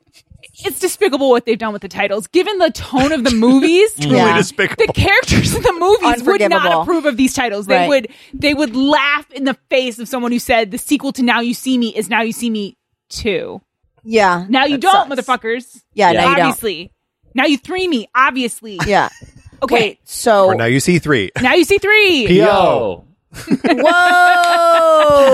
[0.64, 2.26] it's despicable what they've done with the titles.
[2.26, 4.36] Given the tone of the movies, Truly Yeah.
[4.36, 4.86] despicable.
[4.86, 7.66] the characters in the movies would not approve of these titles.
[7.66, 7.88] They Right.
[7.88, 11.40] would they would laugh in the face of someone who said the sequel to Now
[11.40, 12.76] You See Me is Now You See Me
[13.08, 13.60] two.
[14.02, 14.46] Yeah.
[14.48, 15.20] Now you don't, sucks.
[15.20, 15.82] motherfuckers.
[15.94, 16.20] Yeah, Yeah.
[16.20, 16.46] now you don't.
[16.46, 16.92] obviously.
[17.34, 18.78] Now you three me, obviously.
[18.86, 19.08] Yeah.
[19.62, 19.74] Okay.
[19.74, 19.98] Wait.
[20.04, 20.46] So.
[20.46, 21.30] Or Now You See Three.
[21.40, 22.26] Now you see three.
[22.26, 23.04] P- Yo.
[23.64, 25.26] Whoa.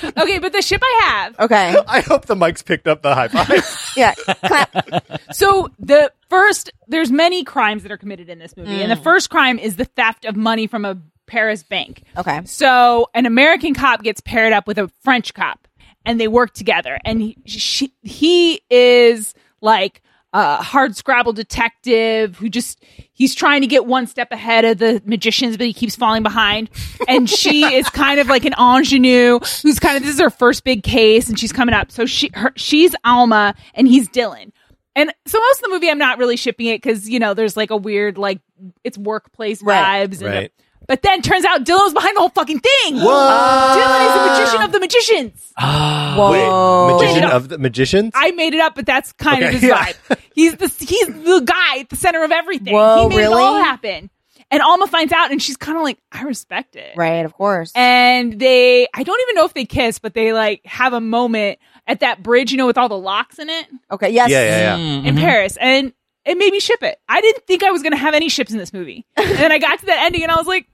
[0.18, 1.40] Okay, but the ship I have.
[1.40, 1.76] okay.
[1.88, 3.92] I hope the mics picked up the high five.
[3.96, 4.14] Yeah.
[4.14, 5.20] Clap.
[5.32, 9.02] So the first, there's many crimes that are committed in this movie, and the mm.
[9.02, 12.02] first crime is the theft of money from a Paris bank.
[12.16, 12.40] Okay.
[12.44, 15.68] So an American cop gets paired up with a French cop,
[16.04, 16.98] and they work together.
[17.04, 23.66] And he, she, he is like a hard scrabble detective who just he's trying to
[23.66, 26.68] get one step ahead of the magicians, but he keeps falling behind.
[27.08, 30.64] And she is kind of like an ingenue who's kind of this is her first
[30.64, 31.90] big case, and she's coming up.
[31.90, 34.52] So she her, she's Alma, and he's Dylan.
[34.94, 37.56] And so most of the movie, I'm not really shipping it because you know there's
[37.56, 38.40] like a weird like
[38.84, 40.10] it's workplace Right.
[40.10, 40.18] vibes.
[40.20, 40.52] And Right.
[40.88, 42.96] But then turns out Dylan's behind the whole fucking thing.
[42.96, 43.02] Whoa.
[43.04, 45.52] Dylan is the magician of the magicians.
[45.60, 46.88] Whoa.
[46.88, 48.12] Wait, magician of the magicians?
[48.16, 49.84] I made it up, but that's kind of Okay, his yeah.
[49.84, 50.18] vibe.
[50.34, 52.74] He's the he's the guy at the center of everything.
[52.74, 53.34] Whoa, he made really?
[53.34, 54.10] it all happen.
[54.50, 56.96] And Alma finds out, and she's kind of like, I respect it.
[56.96, 57.70] Right, of course.
[57.74, 61.58] And they, I don't even know if they kiss, but they like have a moment
[61.86, 64.30] at that bridge, you know, with all the locks in it okay, yes.
[64.30, 64.76] yeah, yeah, yeah.
[64.76, 65.06] Mm-hmm.
[65.06, 65.58] in Paris.
[65.60, 65.92] And
[66.24, 66.98] it made me ship it.
[67.08, 69.06] I didn't think I was going to have any ships in this movie.
[69.16, 70.66] and then I got to that ending and I was like,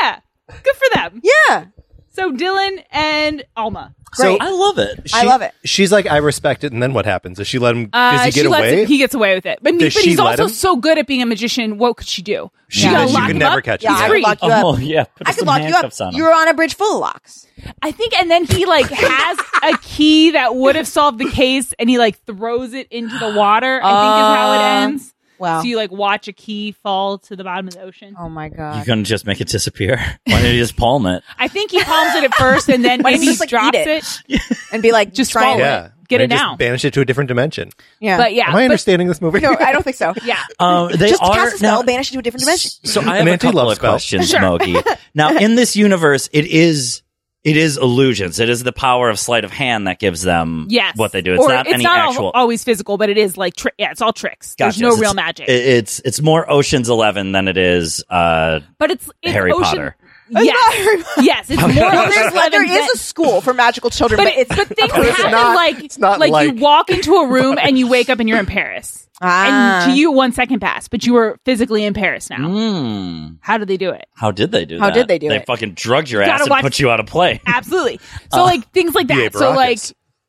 [0.00, 1.20] yeah, good for them.
[1.22, 1.66] Yeah.
[2.10, 3.94] So Dylan and Alma.
[4.12, 4.40] Great.
[4.40, 5.10] I love it.
[5.12, 5.52] I love it.
[5.64, 7.38] She's like, I respect it, and then what happens?
[7.38, 7.90] Does she let him?
[7.92, 8.82] Uh, does he get away?
[8.82, 9.58] him- he gets away with it.
[9.60, 10.50] But, Does but she he's let also him?
[10.50, 11.78] so good at being a magician.
[11.78, 12.52] What could she do?
[12.68, 13.64] She- gotta she lock could never up.
[13.64, 13.96] catch Yeah, him.
[13.96, 14.64] I He's could lock you up.
[14.64, 15.92] Oh yeah, put I could lock you up.
[16.00, 16.14] on.
[16.14, 17.48] You're on a bridge full of locks.
[17.82, 21.74] I think, and then he like has a key that would have solved the case,
[21.80, 23.80] and he like throws it into the water.
[23.82, 25.13] I think is how it Uh, ends.
[25.38, 25.60] Wow.
[25.60, 28.14] So you like watch a key fall to the bottom of the ocean.
[28.18, 28.72] Oh my god.
[28.74, 28.84] You god.
[28.84, 29.96] couldn't just make it disappear.
[30.26, 31.22] Why didn't you just palm it?
[31.38, 33.48] I think he palms it at first, and then Why maybe didn't he just, like,
[33.50, 34.04] drops eat it.
[34.28, 34.58] it?
[34.72, 35.58] And be like, Just trying it.
[35.58, 36.56] to- Yeah, Get And it just down.
[36.58, 37.70] Banish it to a different dimension.
[38.00, 38.16] Yeah.
[38.18, 39.40] But yeah, Am I but- understanding this movie?
[39.40, 40.12] No, I don't think so.
[40.24, 42.70] Yeah, Um, they Just are cast a spell, now- banish it to a different dimension.
[42.84, 43.92] So I An have a anti-love couple of spell.
[43.92, 44.40] questions, Sure.
[44.40, 44.96] Mogi.
[45.14, 47.02] Now, in this universe, it is
[47.44, 48.40] it is illusions.
[48.40, 50.96] It is the power of sleight of hand that gives them yes.
[50.96, 51.34] what they do.
[51.34, 52.30] It's Or not it's any not al- actual.
[52.34, 54.54] always physical, but it is like tri- yeah, it's all tricks.
[54.54, 54.78] Gotcha.
[54.78, 58.02] There's no So real magic, It's it's more Ocean's Eleven than it is.
[58.08, 59.96] Uh, but it's, it's Harry ocean- Potter.
[60.28, 61.68] Yes, yes, it's more.
[61.70, 64.68] Well, there's like, there Eleven is a school for magical children, but but, it's but
[64.68, 67.58] things But it's happen not- like it's not like, like- you walk into a room
[67.60, 69.06] and you wake up and you're in Paris.
[69.22, 69.84] Ah.
[69.84, 72.48] And to you, one second passed, but you were physically in Paris now.
[72.48, 74.06] hmm, How did they do it?
[74.14, 74.94] how did they do How that?
[74.94, 75.46] did they do They it?
[75.46, 77.40] fucking drugged your You ass gotta and watch- put you out of play.
[77.46, 78.00] Absolutely.
[78.32, 79.34] So like things like that.
[79.34, 79.78] So like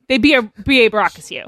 [0.08, 0.90] they be a B.A.
[0.92, 1.46] Baracus you.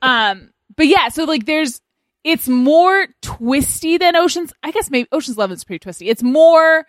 [0.00, 1.80] Um, but yeah, so like there's
[2.24, 4.52] it's more twisty than Ocean's.
[4.62, 6.08] I guess maybe Ocean's Eleven is pretty twisty.
[6.08, 6.84] It's more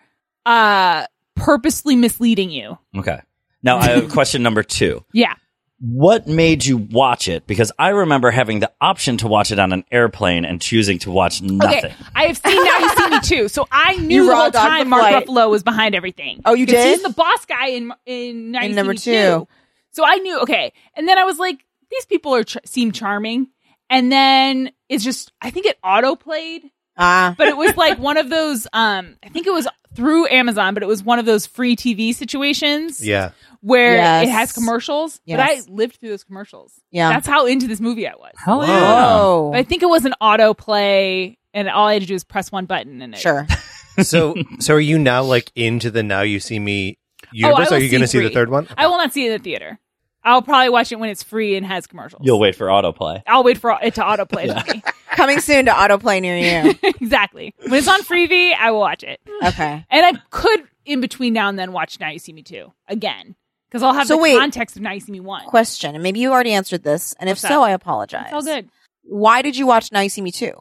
[0.46, 2.78] uh purposely misleading you.
[2.96, 3.20] Okay.
[3.62, 5.04] Now I have question number two.
[5.12, 5.34] Yeah.
[5.80, 7.46] What made you watch it?
[7.46, 11.10] Because I remember having the option to watch it on an airplane and choosing to
[11.10, 11.78] watch nothing.
[11.86, 14.40] Okay, I have seen Now You See Me Too, so I knew You the raw
[14.42, 15.26] whole dogged time the Mark flight.
[15.26, 16.40] Ruffalo was behind everything.
[16.46, 16.86] Oh, you 'Cause did?
[16.86, 19.48] He's the boss guy in in, Now You In See number Me two.
[19.90, 21.58] So I knew okay, and then I was like,
[21.90, 23.48] these people are ch- seem charming,
[23.90, 26.62] and then it's just I think it auto played,
[26.96, 28.66] ah, but it was like one of those.
[28.72, 32.14] Um, I think it was through Amazon, but it was one of those free TV
[32.14, 33.04] situations.
[33.06, 33.30] Yeah.
[33.60, 34.26] Where Yes.
[34.28, 36.72] it has commercials, but I lived through those commercials.
[36.90, 37.08] Yeah.
[37.08, 38.32] That's how into this movie I was.
[38.36, 38.66] Hell Whoa.
[38.66, 39.14] yeah.
[39.16, 42.24] oh, But I think it was an autoplay and all I had to do was
[42.24, 43.46] press one button, and it, sure.
[44.02, 47.70] So, so are you now like into the Now You See Me Oh, I universe?
[47.70, 48.66] will are you going to see the third one?
[48.76, 49.78] I will not see it in the theater.
[50.24, 52.22] I'll probably watch it when it's free and has commercials.
[52.24, 53.22] You'll wait for autoplay.
[53.26, 54.82] I'll wait for it to autoplay for me.
[55.16, 56.74] Coming soon to autoplay near you.
[56.82, 57.54] exactly.
[57.60, 59.20] When it's on Freevee, I will watch it.
[59.44, 59.84] Okay.
[59.90, 63.36] And I could, in between now and then, watch Now You See Me Too again.
[63.68, 64.38] Because I'll have So the wait.
[64.38, 65.44] context of Now You See Me 1.
[65.46, 67.60] Question, and maybe you already answered this, and if What's so, that?
[67.60, 68.24] I apologize.
[68.26, 68.68] It's all good.
[69.02, 70.54] Why did you watch Now You See Me Too?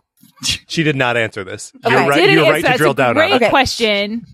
[0.67, 1.71] She did not answer this.
[1.85, 1.93] Okay.
[1.95, 2.31] You're right.
[2.31, 3.35] You're right to drill down Great on it.
[3.43, 3.49] Okay.
[3.49, 4.25] question.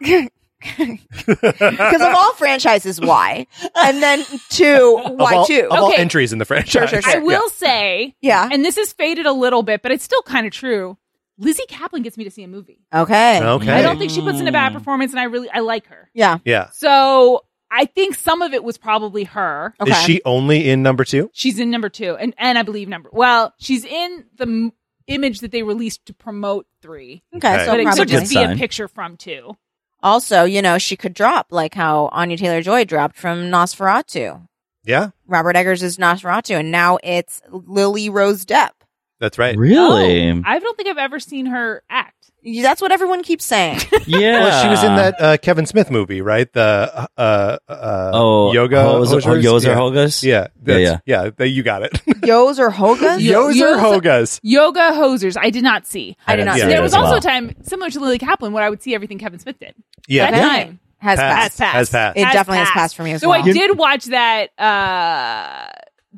[0.62, 3.46] Because of all franchises, why?
[3.76, 5.68] And then two, why of all, two?
[5.70, 6.00] Of all Okay.
[6.00, 6.70] entries in the franchise.
[6.70, 7.20] Sure, sure, sure.
[7.20, 8.48] I will say, Yeah.
[8.50, 10.96] and this is faded a little bit, but it's still kind of true.
[11.38, 12.84] Lizzy Caplan gets me to see a movie.
[12.94, 13.42] Okay.
[13.42, 13.72] Okay.
[13.72, 14.78] I don't think she puts in a bad hmm.
[14.78, 16.10] performance, and I really I like her.
[16.14, 16.38] Yeah.
[16.44, 16.68] Yeah.
[16.72, 19.74] So I think some of it was probably her.
[19.80, 19.90] Okay.
[19.90, 21.30] Is she only in number two?
[21.32, 23.08] She's in number two, and and I believe number.
[23.12, 24.72] Well, she's in the m-
[25.06, 27.64] image that they released to promote three, Okay, Okay.
[27.64, 27.98] so but it probably.
[28.00, 29.56] could just be a picture from two.
[30.02, 34.46] Also, you know, she could drop like how Anya Taylor Joy dropped from Nosferatu.
[34.84, 38.70] Yeah, Robert Eggers is Nosferatu, and now it's Lily Rose Depp.
[39.22, 39.56] That's right.
[39.56, 40.30] Really?
[40.32, 42.30] Oh, I don't think I've ever seen her act.
[42.44, 43.78] That's what everyone keeps saying.
[44.06, 44.40] yeah.
[44.40, 46.52] Well, she was in that uh, Kevin Smith movie, right?
[46.52, 49.40] The uh, uh, Oh, yoga Hos- hosers?
[49.44, 49.74] Yoser yeah.
[49.76, 50.22] Hogus?
[50.24, 51.24] Yeah, that's- yeah.
[51.24, 51.30] yeah.
[51.30, 52.02] th- you got it.
[52.24, 53.20] Yos or Hogas?
[53.20, 54.40] Yo- Yoser Yosa- Hogas.
[54.42, 56.16] Yoga hosers, I did not see.
[56.26, 57.18] I did not Yeah, see there was also well.
[57.18, 59.76] a time similar to Lily Caplan where I would see everything Kevin Smith did.
[60.08, 60.48] Yeah, That Okay.
[60.64, 61.32] time Has Pass.
[61.36, 61.58] passed.
[61.60, 61.74] passed.
[61.76, 62.18] Has passed.
[62.18, 63.40] It Has definitely has passed for me as so well.
[63.44, 65.68] So I did watch that uh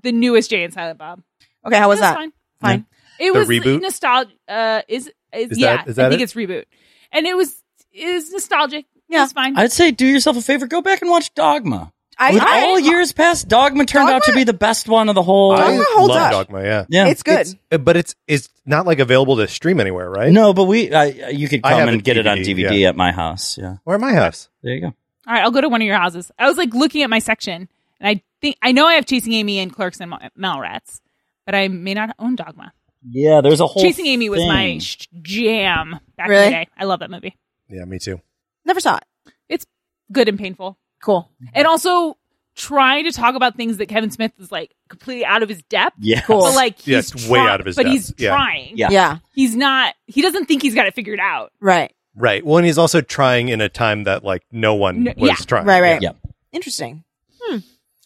[0.02, 1.20] the newest Jay and Silent Bob.
[1.66, 2.14] Okay, how was was that?
[2.16, 2.32] Fine.
[2.62, 2.86] Fine.
[3.24, 3.80] It The was reboot?
[3.82, 4.36] nostalgic.
[4.48, 5.76] Uh, is is, Is yeah?
[5.78, 6.24] that- is that I think it?
[6.24, 6.64] it's reboot,
[7.12, 7.62] and it was
[7.92, 8.86] is nostalgic.
[9.08, 9.24] Yeah.
[9.24, 9.56] it's fine.
[9.56, 11.92] I'd say do yourself a favor, go back and watch Dogma.
[12.16, 15.14] I, With I- all years past, Dogma turned out to be the best one of
[15.16, 15.56] the whole.
[15.56, 16.32] Dogma I holds love up.
[16.32, 16.62] Dogma.
[16.62, 17.40] Yeah, yeah, it's good.
[17.40, 20.30] It's- uh, but it's it's not like available to stream anywhere, right?
[20.32, 22.88] No, but we I, you could come and a get it on DVD, DVD yeah.
[22.90, 23.58] at my house.
[23.58, 24.48] Yeah, Or at my house.
[24.62, 24.86] there you go.
[25.26, 26.30] All right, I'll go to one of your houses.
[26.38, 27.68] I was like looking at my section,
[28.00, 31.00] and I think I know I have Chasing Amy and Clerks and Mal- Mallrats,
[31.46, 32.72] but I may not own Dogma.
[33.08, 36.68] Yeah, there's a whole Chasing Amy was my sh- jam back in the day.
[36.78, 37.36] I love that movie.
[37.68, 38.20] Yeah, me too.
[38.64, 39.32] Never saw it.
[39.48, 39.66] It's
[40.12, 41.28] good and painful, Cool.
[41.52, 42.16] and also
[42.54, 45.96] trying to talk about things that Kevin Smith is like completely out of his depth.
[45.98, 46.20] Yeah.
[46.22, 46.40] Cool.
[46.42, 47.92] But like Yeah, he's it's way try- out of his but depth.
[47.92, 48.30] he's Yeah.
[48.30, 48.76] trying.
[48.78, 48.88] Yeah.
[48.90, 49.18] Yeah.
[49.34, 49.94] He's not.
[50.06, 51.52] He doesn't think he's got it figured out.
[51.60, 51.92] Right.
[52.14, 52.46] Right.
[52.46, 55.34] Well, and he's also trying in a time that like no one No- was yeah.
[55.34, 55.66] trying.
[55.66, 56.00] Right, right.
[56.00, 56.12] Yeah.
[56.52, 57.02] Interesting.
[57.42, 57.58] Hmm.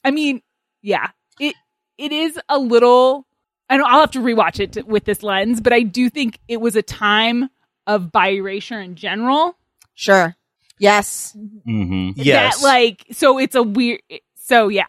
[0.03, 0.41] I mean,
[0.81, 1.55] yeah, it
[1.99, 3.27] it is a little.
[3.71, 6.39] I know I'll have to rewatch it to, with this lens, but I do think
[6.49, 7.51] it was a time
[7.87, 9.57] of bi erasure in general.
[9.95, 10.35] Sure.
[10.79, 11.37] Yes.
[11.65, 12.61] hmm Yes.
[12.61, 14.01] That like, so it's a weird.
[14.37, 14.87] So yeah,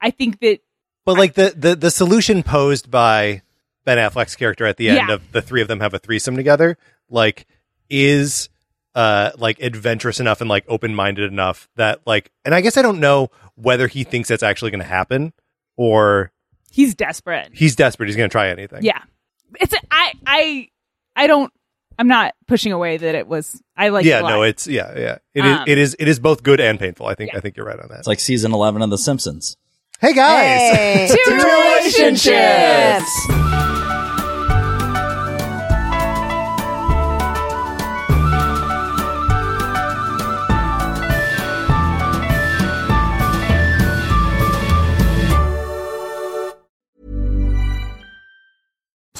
[0.00, 0.60] I think that
[1.04, 3.42] But like the, the the solution posed by
[3.84, 5.14] Ben Affleck's character at the end Yeah.
[5.14, 6.76] of the three of them have a threesome together,
[7.08, 7.46] like
[7.90, 8.48] is
[8.94, 12.82] uh like adventurous enough and like open minded enough that like and I guess I
[12.82, 15.32] don't know whether he thinks that's actually gonna happen
[15.76, 16.31] or
[16.72, 17.50] he's desperate.
[17.52, 18.82] he's desperate, he's gonna try anything.
[18.82, 19.00] Yeah,
[19.60, 20.68] it's a, I I
[21.14, 21.52] I don't.
[21.98, 23.62] I'm not pushing away that it was.
[23.76, 24.04] I like.
[24.06, 24.28] yeah, it a lot.
[24.30, 25.18] no, it's yeah, yeah.
[25.34, 27.06] It is Um, it is it is both good and painful.
[27.06, 27.38] I think Yeah.
[27.38, 27.98] I think you're right on that.
[27.98, 29.56] It's like season eleven of The Simpsons.
[30.00, 30.74] hey guys.
[30.74, 31.08] Hey.
[31.24, 33.41] Two relationships.